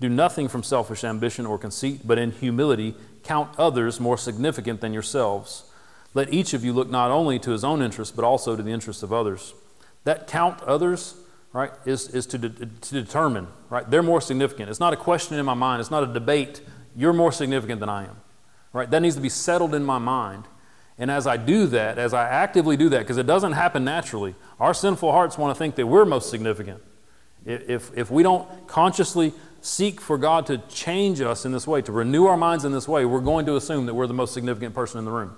[0.00, 4.92] Do nothing from selfish ambition or conceit, but in humility count others more significant than
[4.92, 5.64] yourselves.
[6.14, 8.70] Let each of you look not only to his own interests, but also to the
[8.70, 9.54] interests of others.
[10.04, 11.14] That count others,
[11.52, 13.88] right, is, is to, de- to determine, right?
[13.90, 14.70] They're more significant.
[14.70, 16.60] It's not a question in my mind, it's not a debate.
[16.94, 18.16] You're more significant than I am,
[18.72, 18.90] right?
[18.90, 20.44] That needs to be settled in my mind.
[20.98, 24.34] And as I do that, as I actively do that, because it doesn't happen naturally,
[24.58, 26.82] our sinful hearts want to think that we're most significant.
[27.44, 29.34] If, if we don't consciously
[29.66, 32.86] seek for God to change us in this way, to renew our minds in this
[32.86, 35.36] way, we're going to assume that we're the most significant person in the room.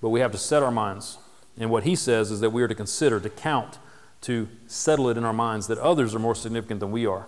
[0.00, 1.18] But we have to set our minds.
[1.58, 3.78] And what he says is that we are to consider, to count,
[4.22, 7.26] to settle it in our minds that others are more significant than we are.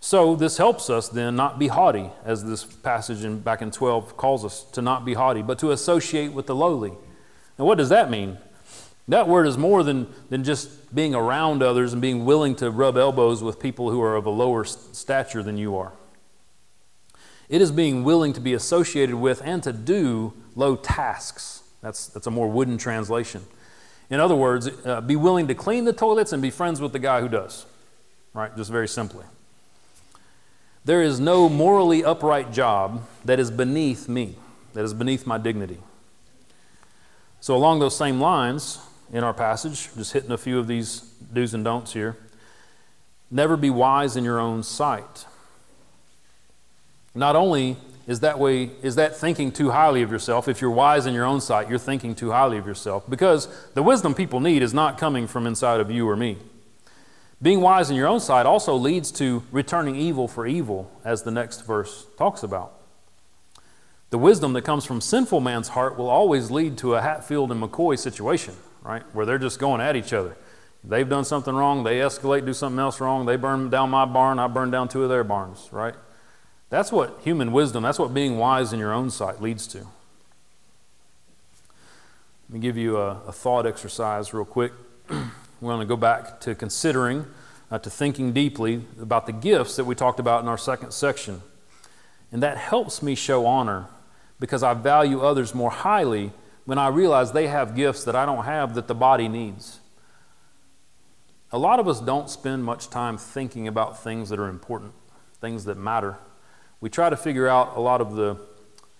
[0.00, 4.16] So this helps us then not be haughty, as this passage in, back in 12
[4.16, 6.92] calls us to not be haughty, but to associate with the lowly.
[7.58, 8.38] Now, what does that mean?
[9.08, 12.96] That word is more than, than just being around others and being willing to rub
[12.96, 15.92] elbows with people who are of a lower stature than you are.
[17.48, 21.62] It is being willing to be associated with and to do low tasks.
[21.82, 23.42] That's, that's a more wooden translation.
[24.08, 26.98] In other words, uh, be willing to clean the toilets and be friends with the
[26.98, 27.66] guy who does,
[28.32, 28.54] right?
[28.56, 29.24] Just very simply.
[30.84, 34.36] There is no morally upright job that is beneath me,
[34.72, 35.78] that is beneath my dignity.
[37.40, 38.78] So, along those same lines,
[39.14, 41.00] in our passage, just hitting a few of these
[41.32, 42.16] do's and don'ts here.
[43.30, 45.24] Never be wise in your own sight.
[47.14, 47.76] Not only
[48.08, 51.24] is that way is that thinking too highly of yourself if you're wise in your
[51.24, 54.98] own sight you're thinking too highly of yourself because the wisdom people need is not
[54.98, 56.36] coming from inside of you or me
[57.40, 61.30] being wise in your own sight also leads to returning evil for evil as the
[61.30, 62.74] next verse talks about
[64.10, 67.62] the wisdom that comes from sinful man's heart will always lead to a hatfield and
[67.62, 68.54] mccoy situation
[68.84, 69.02] right?
[69.14, 70.36] Where they're just going at each other.
[70.84, 74.38] They've done something wrong, they escalate, do something else wrong, they burn down my barn,
[74.38, 75.94] I burn down two of their barns, right?
[76.68, 79.78] That's what human wisdom, that's what being wise in your own sight leads to.
[79.78, 79.86] Let
[82.50, 84.72] me give you a, a thought exercise real quick.
[85.08, 85.28] We're
[85.60, 87.24] going to go back to considering,
[87.70, 91.40] uh, to thinking deeply about the gifts that we talked about in our second section.
[92.30, 93.86] And that helps me show honor
[94.38, 96.32] because I value others more highly
[96.64, 99.80] when I realize they have gifts that I don't have that the body needs.
[101.52, 104.92] A lot of us don't spend much time thinking about things that are important,
[105.40, 106.16] things that matter.
[106.80, 108.36] We try to figure out a lot of the,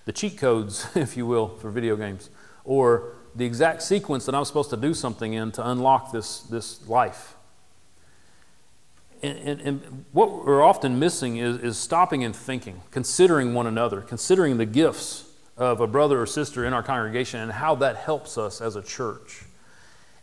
[0.04, 2.30] the cheat codes, if you will, for video games,
[2.64, 6.86] or the exact sequence that I'm supposed to do something in to unlock this, this
[6.88, 7.34] life.
[9.22, 14.02] And, and, and, what we're often missing is, is stopping and thinking, considering one another,
[14.02, 15.23] considering the gifts
[15.56, 18.82] of a brother or sister in our congregation and how that helps us as a
[18.82, 19.44] church.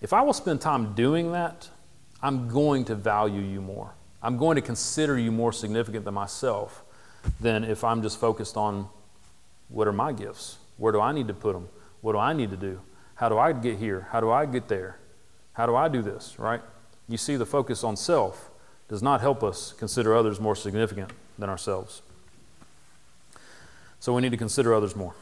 [0.01, 1.69] If I will spend time doing that,
[2.21, 3.93] I'm going to value you more.
[4.21, 6.83] I'm going to consider you more significant than myself
[7.39, 8.87] than if I'm just focused on
[9.69, 10.57] what are my gifts?
[10.77, 11.69] Where do I need to put them?
[12.01, 12.81] What do I need to do?
[13.15, 14.07] How do I get here?
[14.11, 14.97] How do I get there?
[15.53, 16.61] How do I do this, right?
[17.07, 18.49] You see, the focus on self
[18.87, 22.01] does not help us consider others more significant than ourselves.
[24.01, 25.13] So we need to consider others more.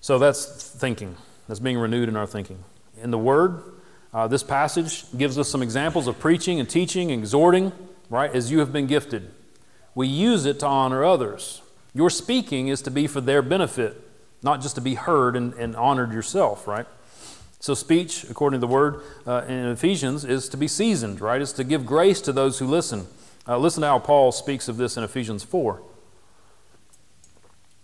[0.00, 1.16] So that's thinking.
[1.48, 2.62] That's being renewed in our thinking.
[3.02, 3.62] In the Word,
[4.14, 7.72] Uh, this passage gives us some examples of preaching and teaching and exhorting,
[8.08, 9.28] right, as you have been gifted.
[9.96, 11.62] We use it to honor others.
[11.94, 14.00] Your speaking is to be for their benefit,
[14.40, 16.86] not just to be heard and, and honored yourself, right?
[17.58, 21.42] So, speech, according to the word uh, in Ephesians, is to be seasoned, right?
[21.42, 23.08] Is to give grace to those who listen.
[23.48, 25.82] Uh, listen to how Paul speaks of this in Ephesians 4.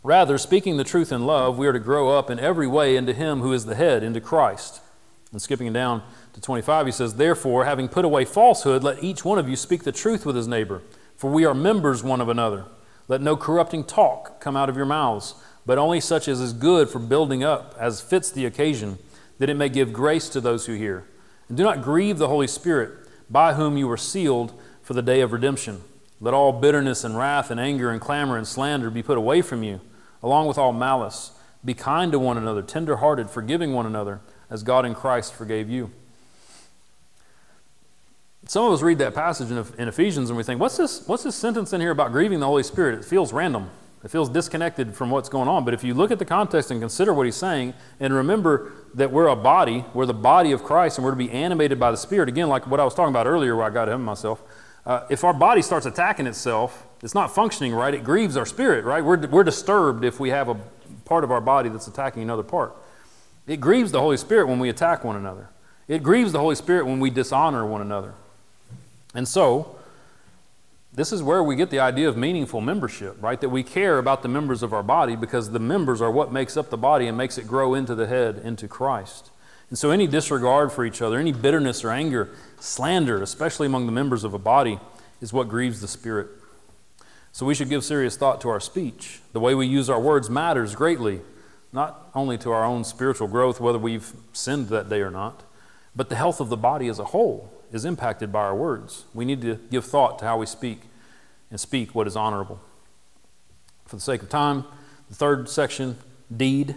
[0.02, 3.12] Rather, speaking the truth in love, we are to grow up in every way into
[3.12, 4.80] Him who is the head, into Christ.
[5.30, 9.38] And skipping down to 25, he says, Therefore, having put away falsehood, let each one
[9.38, 10.82] of you speak the truth with his neighbor,
[11.16, 12.64] for we are members one of another.
[13.08, 15.34] Let no corrupting talk come out of your mouths,
[15.66, 18.98] but only such as is good for building up, as fits the occasion,
[19.38, 21.04] that it may give grace to those who hear.
[21.48, 25.20] And do not grieve the Holy Spirit, by whom you were sealed for the day
[25.20, 25.82] of redemption.
[26.20, 29.62] Let all bitterness and wrath and anger and clamor and slander be put away from
[29.62, 29.80] you
[30.22, 31.32] along with all malice.
[31.64, 35.90] Be kind to one another, tenderhearted, forgiving one another, as God in Christ forgave you.
[38.46, 41.36] Some of us read that passage in, Ephesians and we think, what's this, what's this
[41.36, 42.98] sentence in here about grieving the Holy Spirit?
[42.98, 43.70] It feels random.
[44.02, 45.64] It feels disconnected from what's going on.
[45.64, 49.12] But if you look at the context and consider what he's saying, and remember that
[49.12, 51.98] we're a body, we're the body of Christ, and we're to be animated by the
[51.98, 54.42] Spirit, again, like what I was talking about earlier where I got of myself,
[54.86, 58.84] uh, if our body starts attacking itself, it's not functioning right, it grieves our spirit,
[58.84, 59.04] right?
[59.04, 60.56] We're, we're disturbed if we have a
[61.04, 62.74] part of our body that's attacking another part.
[63.46, 65.48] It grieves the Holy Spirit when we attack one another.
[65.88, 68.14] It grieves the Holy Spirit when we dishonor one another.
[69.14, 69.76] And so,
[70.92, 73.40] this is where we get the idea of meaningful membership, right?
[73.40, 76.56] That we care about the members of our body because the members are what makes
[76.56, 79.30] up the body and makes it grow into the head, into Christ.
[79.70, 83.92] And so, any disregard for each other, any bitterness or anger, slander, especially among the
[83.92, 84.80] members of a body,
[85.20, 86.28] is what grieves the Spirit.
[87.32, 89.20] So we should give serious thought to our speech.
[89.32, 91.20] The way we use our words matters greatly,
[91.72, 95.44] not only to our own spiritual growth, whether we've sinned that day or not,
[95.94, 99.04] but the health of the body as a whole is impacted by our words.
[99.14, 100.82] We need to give thought to how we speak
[101.50, 102.60] and speak what is honorable.
[103.86, 104.64] For the sake of time,
[105.08, 105.98] the third section,
[106.36, 106.76] deed.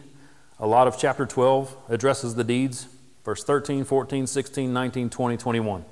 [0.64, 2.88] A lot of chapter 12 addresses the deeds.
[3.26, 5.86] Verse 13, 14, 16, 19, 20, 21.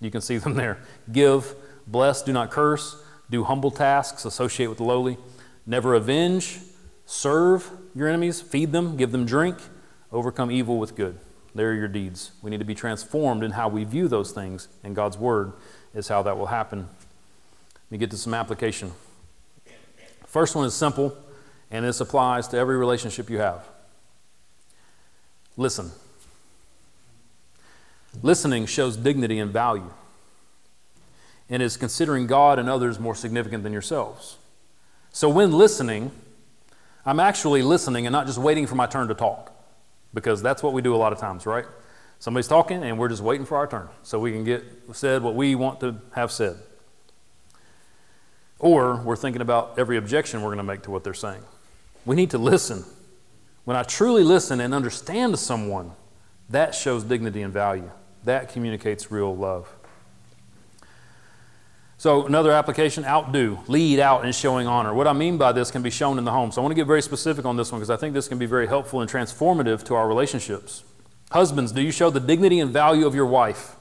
[0.00, 0.76] You can see them there.
[1.10, 1.54] Give,
[1.86, 5.18] bless, do not curse do humble tasks, associate with the lowly,
[5.66, 6.60] never avenge,
[7.06, 9.56] serve your enemies, feed them, give them drink,
[10.12, 11.18] overcome evil with good.
[11.54, 12.30] There are your deeds.
[12.42, 15.52] We need to be transformed in how we view those things, and God's Word
[15.94, 16.88] is how that will happen.
[17.74, 18.92] Let me get to some application.
[20.26, 21.16] First one is simple,
[21.70, 23.66] and this applies to every relationship you have.
[25.58, 25.90] Listen.
[28.22, 29.92] Listening shows dignity and value
[31.50, 34.38] and is considering God and others more significant than yourselves.
[35.10, 36.12] So when listening,
[37.04, 39.52] I'm actually listening and not just waiting for my turn to talk,
[40.14, 41.64] because that's what we do a lot of times, right?
[42.20, 45.34] Somebody's talking and we're just waiting for our turn so we can get said what
[45.34, 46.56] we want to have said.
[48.60, 51.42] Or we're thinking about every objection we're going to make to what they're saying.
[52.04, 52.84] We need to listen.
[53.68, 55.92] When I truly listen and understand someone,
[56.48, 57.90] that shows dignity and value.
[58.24, 59.68] That communicates real love.
[61.98, 64.94] So, another application outdo, lead out in showing honor.
[64.94, 66.50] What I mean by this can be shown in the home.
[66.50, 68.38] So, I want to get very specific on this one because I think this can
[68.38, 70.82] be very helpful and transformative to our relationships.
[71.30, 73.76] Husbands, do you show the dignity and value of your wife?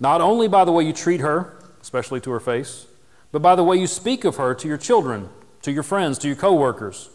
[0.00, 2.86] Not only by the way you treat her, especially to her face,
[3.30, 5.28] but by the way you speak of her to your children,
[5.62, 7.10] to your friends, to your coworkers.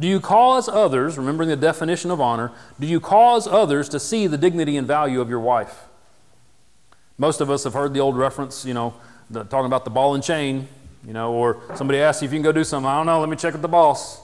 [0.00, 4.26] Do you cause others, remembering the definition of honor, do you cause others to see
[4.26, 5.86] the dignity and value of your wife?
[7.16, 8.94] Most of us have heard the old reference, you know,
[9.28, 10.68] the, talking about the ball and chain,
[11.04, 12.88] you know, or somebody asks you if you can go do something.
[12.88, 14.20] I don't know, let me check with the boss.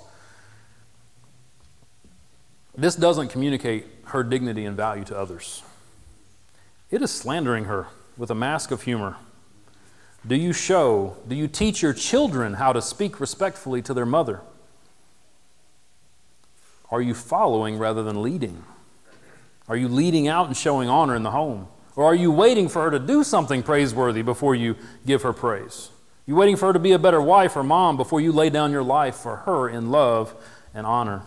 [2.76, 5.62] This doesn't communicate her dignity and value to others.
[6.90, 9.16] It is slandering her with a mask of humor.
[10.26, 14.40] Do you show, do you teach your children how to speak respectfully to their mother?
[16.94, 18.62] Are you following rather than leading?
[19.68, 21.66] Are you leading out and showing honor in the home?
[21.96, 25.90] Or are you waiting for her to do something praiseworthy before you give her praise?
[26.24, 28.70] You waiting for her to be a better wife or mom before you lay down
[28.70, 30.36] your life for her in love
[30.72, 31.22] and honor?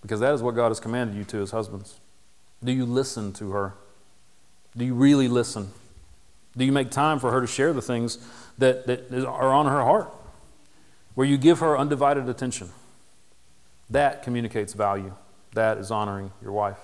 [0.00, 2.00] Because that is what God has commanded you to as husbands.
[2.64, 3.74] Do you listen to her?
[4.74, 5.70] Do you really listen?
[6.56, 9.82] Do you make time for her to share the things that, that are on her
[9.82, 10.10] heart?
[11.14, 12.70] Where you give her undivided attention.
[13.90, 15.14] That communicates value.
[15.52, 16.78] That is honoring your wife.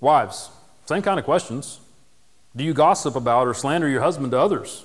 [0.00, 0.50] Wives,
[0.86, 1.80] same kind of questions.
[2.56, 4.84] Do you gossip about or slander your husband to others?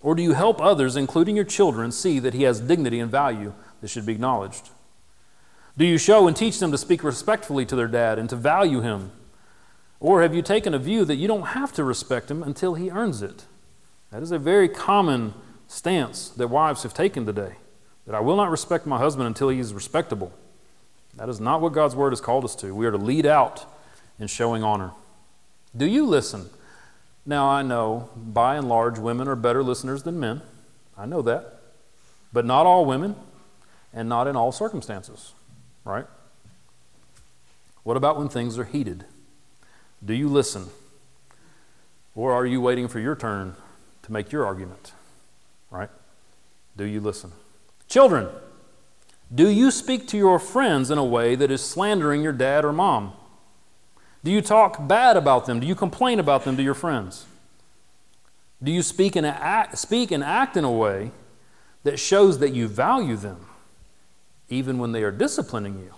[0.00, 3.54] Or do you help others, including your children, see that he has dignity and value
[3.80, 4.68] that should be acknowledged?
[5.78, 8.80] Do you show and teach them to speak respectfully to their dad and to value
[8.80, 9.12] him?
[9.98, 12.90] Or have you taken a view that you don't have to respect him until he
[12.90, 13.46] earns it?
[14.10, 15.32] That is a very common
[15.66, 17.56] stance that wives have taken today
[18.06, 20.32] that I will not respect my husband until he is respectable.
[21.16, 22.74] That is not what God's word has called us to.
[22.74, 23.64] We are to lead out
[24.18, 24.92] in showing honor.
[25.76, 26.50] Do you listen?
[27.26, 30.42] Now, I know by and large women are better listeners than men.
[30.96, 31.60] I know that.
[32.32, 33.16] But not all women
[33.92, 35.32] and not in all circumstances,
[35.84, 36.06] right?
[37.84, 39.04] What about when things are heated?
[40.04, 40.66] Do you listen?
[42.14, 43.54] Or are you waiting for your turn
[44.02, 44.92] to make your argument?
[45.70, 45.90] Right?
[46.76, 47.32] Do you listen?
[47.88, 48.28] Children,
[49.34, 52.72] do you speak to your friends in a way that is slandering your dad or
[52.72, 53.12] mom?
[54.22, 55.60] Do you talk bad about them?
[55.60, 57.26] Do you complain about them to your friends?
[58.62, 61.10] Do you speak and act, speak and act in a way
[61.82, 63.46] that shows that you value them,
[64.48, 65.92] even when they are disciplining you?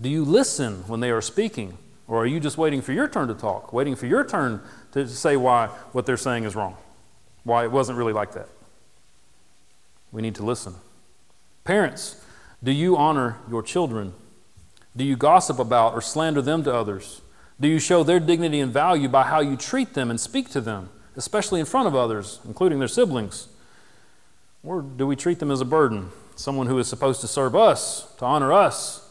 [0.00, 1.78] Do you listen when they are speaking?
[2.08, 4.60] Or are you just waiting for your turn to talk, waiting for your turn
[4.92, 6.76] to say why what they're saying is wrong,
[7.44, 8.48] why it wasn't really like that?
[10.16, 10.76] We need to listen.
[11.64, 12.24] Parents,
[12.64, 14.14] do you honor your children?
[14.96, 17.20] Do you gossip about or slander them to others?
[17.60, 20.62] Do you show their dignity and value by how you treat them and speak to
[20.62, 23.48] them, especially in front of others, including their siblings?
[24.64, 28.10] Or do we treat them as a burden, someone who is supposed to serve us,
[28.16, 29.06] to honor us,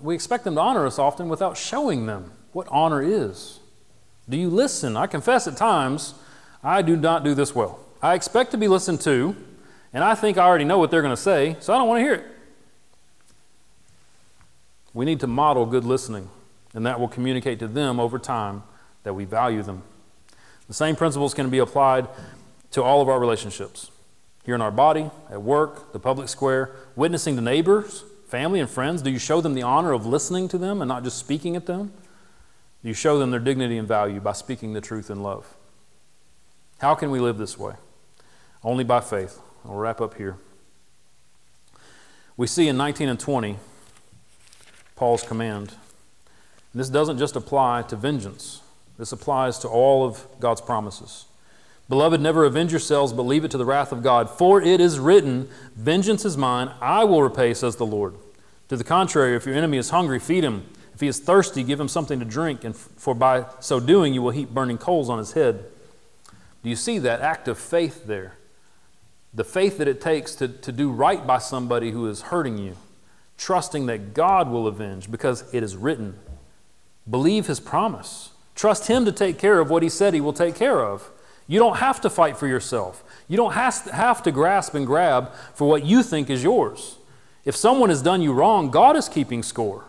[0.00, 3.60] we expect them to honor us often without showing them what honor is.
[4.28, 4.96] Do you listen?
[4.96, 6.14] I confess at times
[6.64, 7.78] I do not do this well.
[8.02, 9.36] I expect to be listened to,
[9.92, 12.00] and I think I already know what they're going to say, so I don't want
[12.00, 12.26] to hear it.
[14.92, 16.28] We need to model good listening,
[16.74, 18.64] and that will communicate to them over time
[19.04, 19.82] that we value them.
[20.68, 22.08] The same principles can be applied
[22.72, 23.90] to all of our relationships
[24.44, 29.02] here in our body, at work, the public square, witnessing to neighbors, family and friends?
[29.02, 31.66] Do you show them the honor of listening to them and not just speaking at
[31.66, 31.92] them?
[32.82, 35.54] Do you show them their dignity and value by speaking the truth in love?
[36.78, 37.74] How can we live this way?
[38.64, 39.40] Only by faith.
[39.64, 40.36] I'll wrap up here.
[42.36, 43.58] We see in 19 and 20
[44.96, 45.74] Paul's command.
[46.74, 48.62] This doesn't just apply to vengeance,
[48.98, 51.26] this applies to all of God's promises.
[51.88, 54.30] Beloved, never avenge yourselves, but leave it to the wrath of God.
[54.30, 58.14] For it is written, Vengeance is mine, I will repay, says the Lord.
[58.68, 60.66] To the contrary, if your enemy is hungry, feed him.
[60.94, 64.22] If he is thirsty, give him something to drink, and for by so doing you
[64.22, 65.64] will heap burning coals on his head.
[66.62, 68.36] Do you see that act of faith there?
[69.34, 72.76] The faith that it takes to, to do right by somebody who is hurting you,
[73.38, 76.18] trusting that God will avenge because it is written.
[77.08, 78.30] Believe his promise.
[78.54, 81.10] Trust him to take care of what he said he will take care of.
[81.46, 83.02] You don't have to fight for yourself.
[83.26, 86.98] You don't have to grasp and grab for what you think is yours.
[87.44, 89.86] If someone has done you wrong, God is keeping score.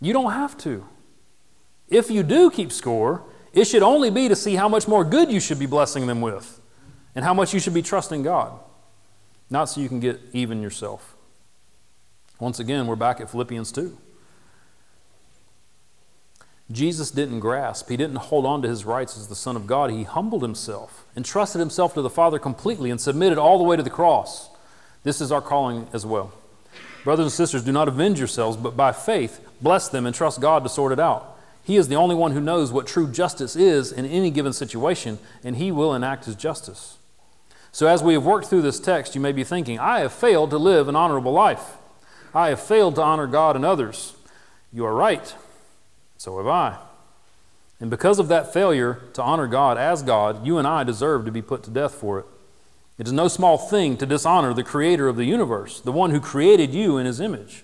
[0.00, 0.86] You don't have to.
[1.88, 5.32] If you do keep score, it should only be to see how much more good
[5.32, 6.60] you should be blessing them with
[7.16, 8.52] and how much you should be trusting God,
[9.48, 11.16] not so you can get even yourself.
[12.38, 13.96] Once again, we're back at Philippians 2.
[16.70, 19.90] Jesus didn't grasp, he didn't hold on to his rights as the Son of God.
[19.90, 23.82] He humbled himself, entrusted himself to the Father completely, and submitted all the way to
[23.82, 24.50] the cross.
[25.02, 26.32] This is our calling as well.
[27.04, 30.64] Brothers and sisters, do not avenge yourselves, but by faith bless them and trust God
[30.64, 31.38] to sort it out.
[31.62, 35.18] He is the only one who knows what true justice is in any given situation,
[35.42, 36.98] and He will enact His justice.
[37.76, 40.48] So, as we have worked through this text, you may be thinking, I have failed
[40.48, 41.76] to live an honorable life.
[42.34, 44.14] I have failed to honor God and others.
[44.72, 45.34] You are right.
[46.16, 46.78] So have I.
[47.78, 51.30] And because of that failure to honor God as God, you and I deserve to
[51.30, 52.24] be put to death for it.
[52.96, 56.18] It is no small thing to dishonor the creator of the universe, the one who
[56.18, 57.62] created you in his image.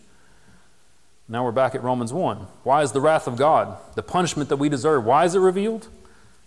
[1.26, 2.36] Now we're back at Romans 1.
[2.64, 5.88] Why is the wrath of God, the punishment that we deserve, why is it revealed?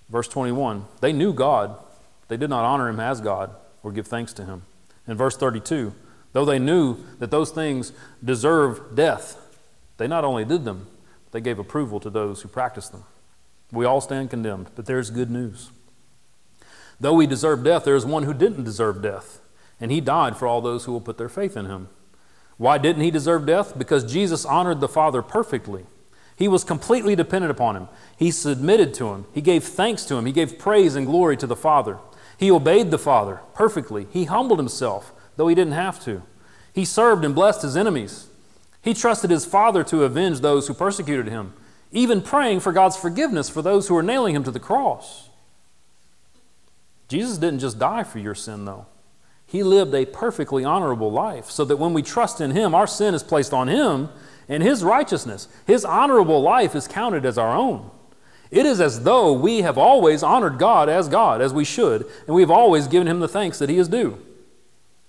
[0.07, 1.79] Verse 21 They knew God,
[2.27, 3.51] they did not honor him as God
[3.83, 4.63] or give thanks to him.
[5.07, 5.93] In verse 32,
[6.33, 7.91] though they knew that those things
[8.23, 9.37] deserve death,
[9.97, 10.87] they not only did them,
[11.31, 13.03] they gave approval to those who practiced them.
[13.71, 15.69] We all stand condemned, but there's good news.
[16.99, 19.41] Though we deserve death, there is one who didn't deserve death,
[19.79, 21.89] and he died for all those who will put their faith in him.
[22.57, 23.77] Why didn't he deserve death?
[23.77, 25.85] Because Jesus honored the Father perfectly.
[26.37, 27.89] He was completely dependent upon him.
[28.17, 29.25] He submitted to him.
[29.33, 30.25] He gave thanks to him.
[30.25, 31.97] He gave praise and glory to the Father.
[32.37, 34.07] He obeyed the Father perfectly.
[34.11, 36.23] He humbled himself, though he didn't have to.
[36.73, 38.27] He served and blessed his enemies.
[38.81, 41.53] He trusted his Father to avenge those who persecuted him,
[41.91, 45.29] even praying for God's forgiveness for those who were nailing him to the cross.
[47.07, 48.87] Jesus didn't just die for your sin, though.
[49.45, 53.13] He lived a perfectly honorable life so that when we trust in Him, our sin
[53.13, 54.09] is placed on Him
[54.49, 55.47] and His righteousness.
[55.67, 57.91] His honorable life is counted as our own.
[58.51, 62.35] It is as though we have always honored God as God, as we should, and
[62.35, 64.23] we have always given Him the thanks that He is due.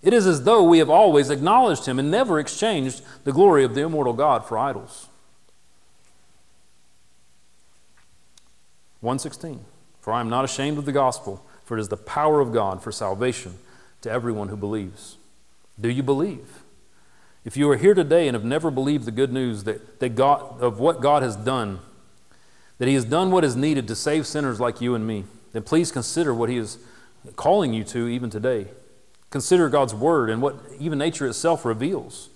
[0.02, 3.74] It is as though we have always acknowledged Him and never exchanged the glory of
[3.74, 5.08] the immortal God for idols.
[9.00, 9.64] 116
[10.00, 12.82] For I am not ashamed of the gospel, for it is the power of God
[12.82, 13.58] for salvation
[14.02, 15.16] to everyone who believes.
[15.80, 16.62] Do you believe?
[17.44, 20.60] If you are here today and have never believed the good news that, that God,
[20.60, 21.78] of what God has done,
[22.78, 25.62] that He has done what is needed to save sinners like you and me, then
[25.62, 26.78] please consider what He is
[27.36, 28.68] calling you to even today.
[29.30, 32.30] Consider God's word and what even nature itself reveals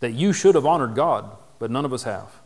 [0.00, 2.40] that you should have honored God, but none of us have.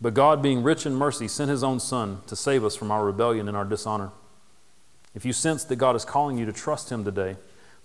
[0.00, 3.04] But God, being rich in mercy, sent His own Son to save us from our
[3.04, 4.10] rebellion and our dishonor.
[5.14, 7.36] If you sense that God is calling you to trust Him today,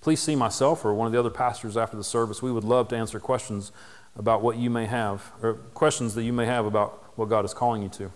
[0.01, 2.41] please see myself or one of the other pastors after the service.
[2.41, 3.71] We would love to answer questions
[4.15, 7.53] about what you may have, or questions that you may have about what God is
[7.53, 8.11] calling you to.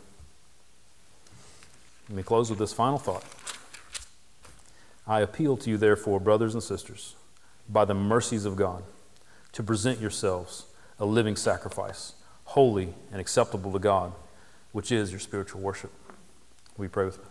[2.10, 3.24] Let me close with this final thought.
[5.08, 7.16] I appeal to you, therefore, brothers and sisters,
[7.70, 8.84] by the mercies of God,
[9.54, 10.66] to present yourselves
[11.00, 12.14] a living sacrifice,
[12.46, 14.14] holy and acceptable to God,
[14.72, 15.92] which is your spiritual worship.
[16.78, 17.26] We pray with me.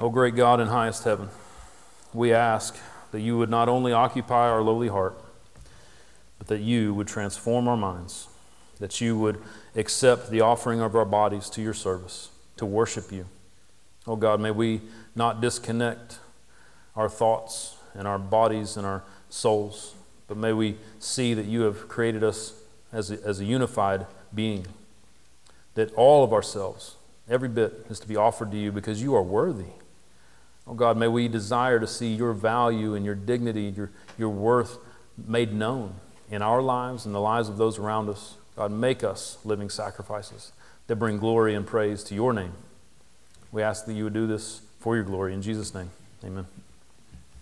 [0.00, 1.28] O great God in highest heaven,
[2.14, 2.78] we ask
[3.12, 5.20] that you would not only occupy our lowly heart,
[6.38, 8.28] but that you would transform our minds,
[8.78, 9.42] that you would
[9.74, 13.26] accept the offering of our bodies to your service, to worship you.
[14.06, 14.80] Oh God, may we
[15.14, 16.18] not disconnect
[16.96, 19.94] our thoughts and our bodies and our souls,
[20.26, 22.54] but may we see that you have created us
[22.92, 24.66] as a, as a unified being,
[25.74, 26.96] that all of ourselves,
[27.28, 29.72] every bit, is to be offered to you because you are worthy.
[30.66, 34.78] Oh God, may we desire to see your value and your dignity, your, your worth
[35.26, 35.94] made known
[36.30, 38.36] in our lives and the lives of those around us.
[38.56, 40.52] God, make us living sacrifices
[40.86, 42.52] that bring glory and praise to your name.
[43.52, 45.34] We ask that you would do this for your glory.
[45.34, 45.90] In Jesus' name,
[46.24, 46.46] amen.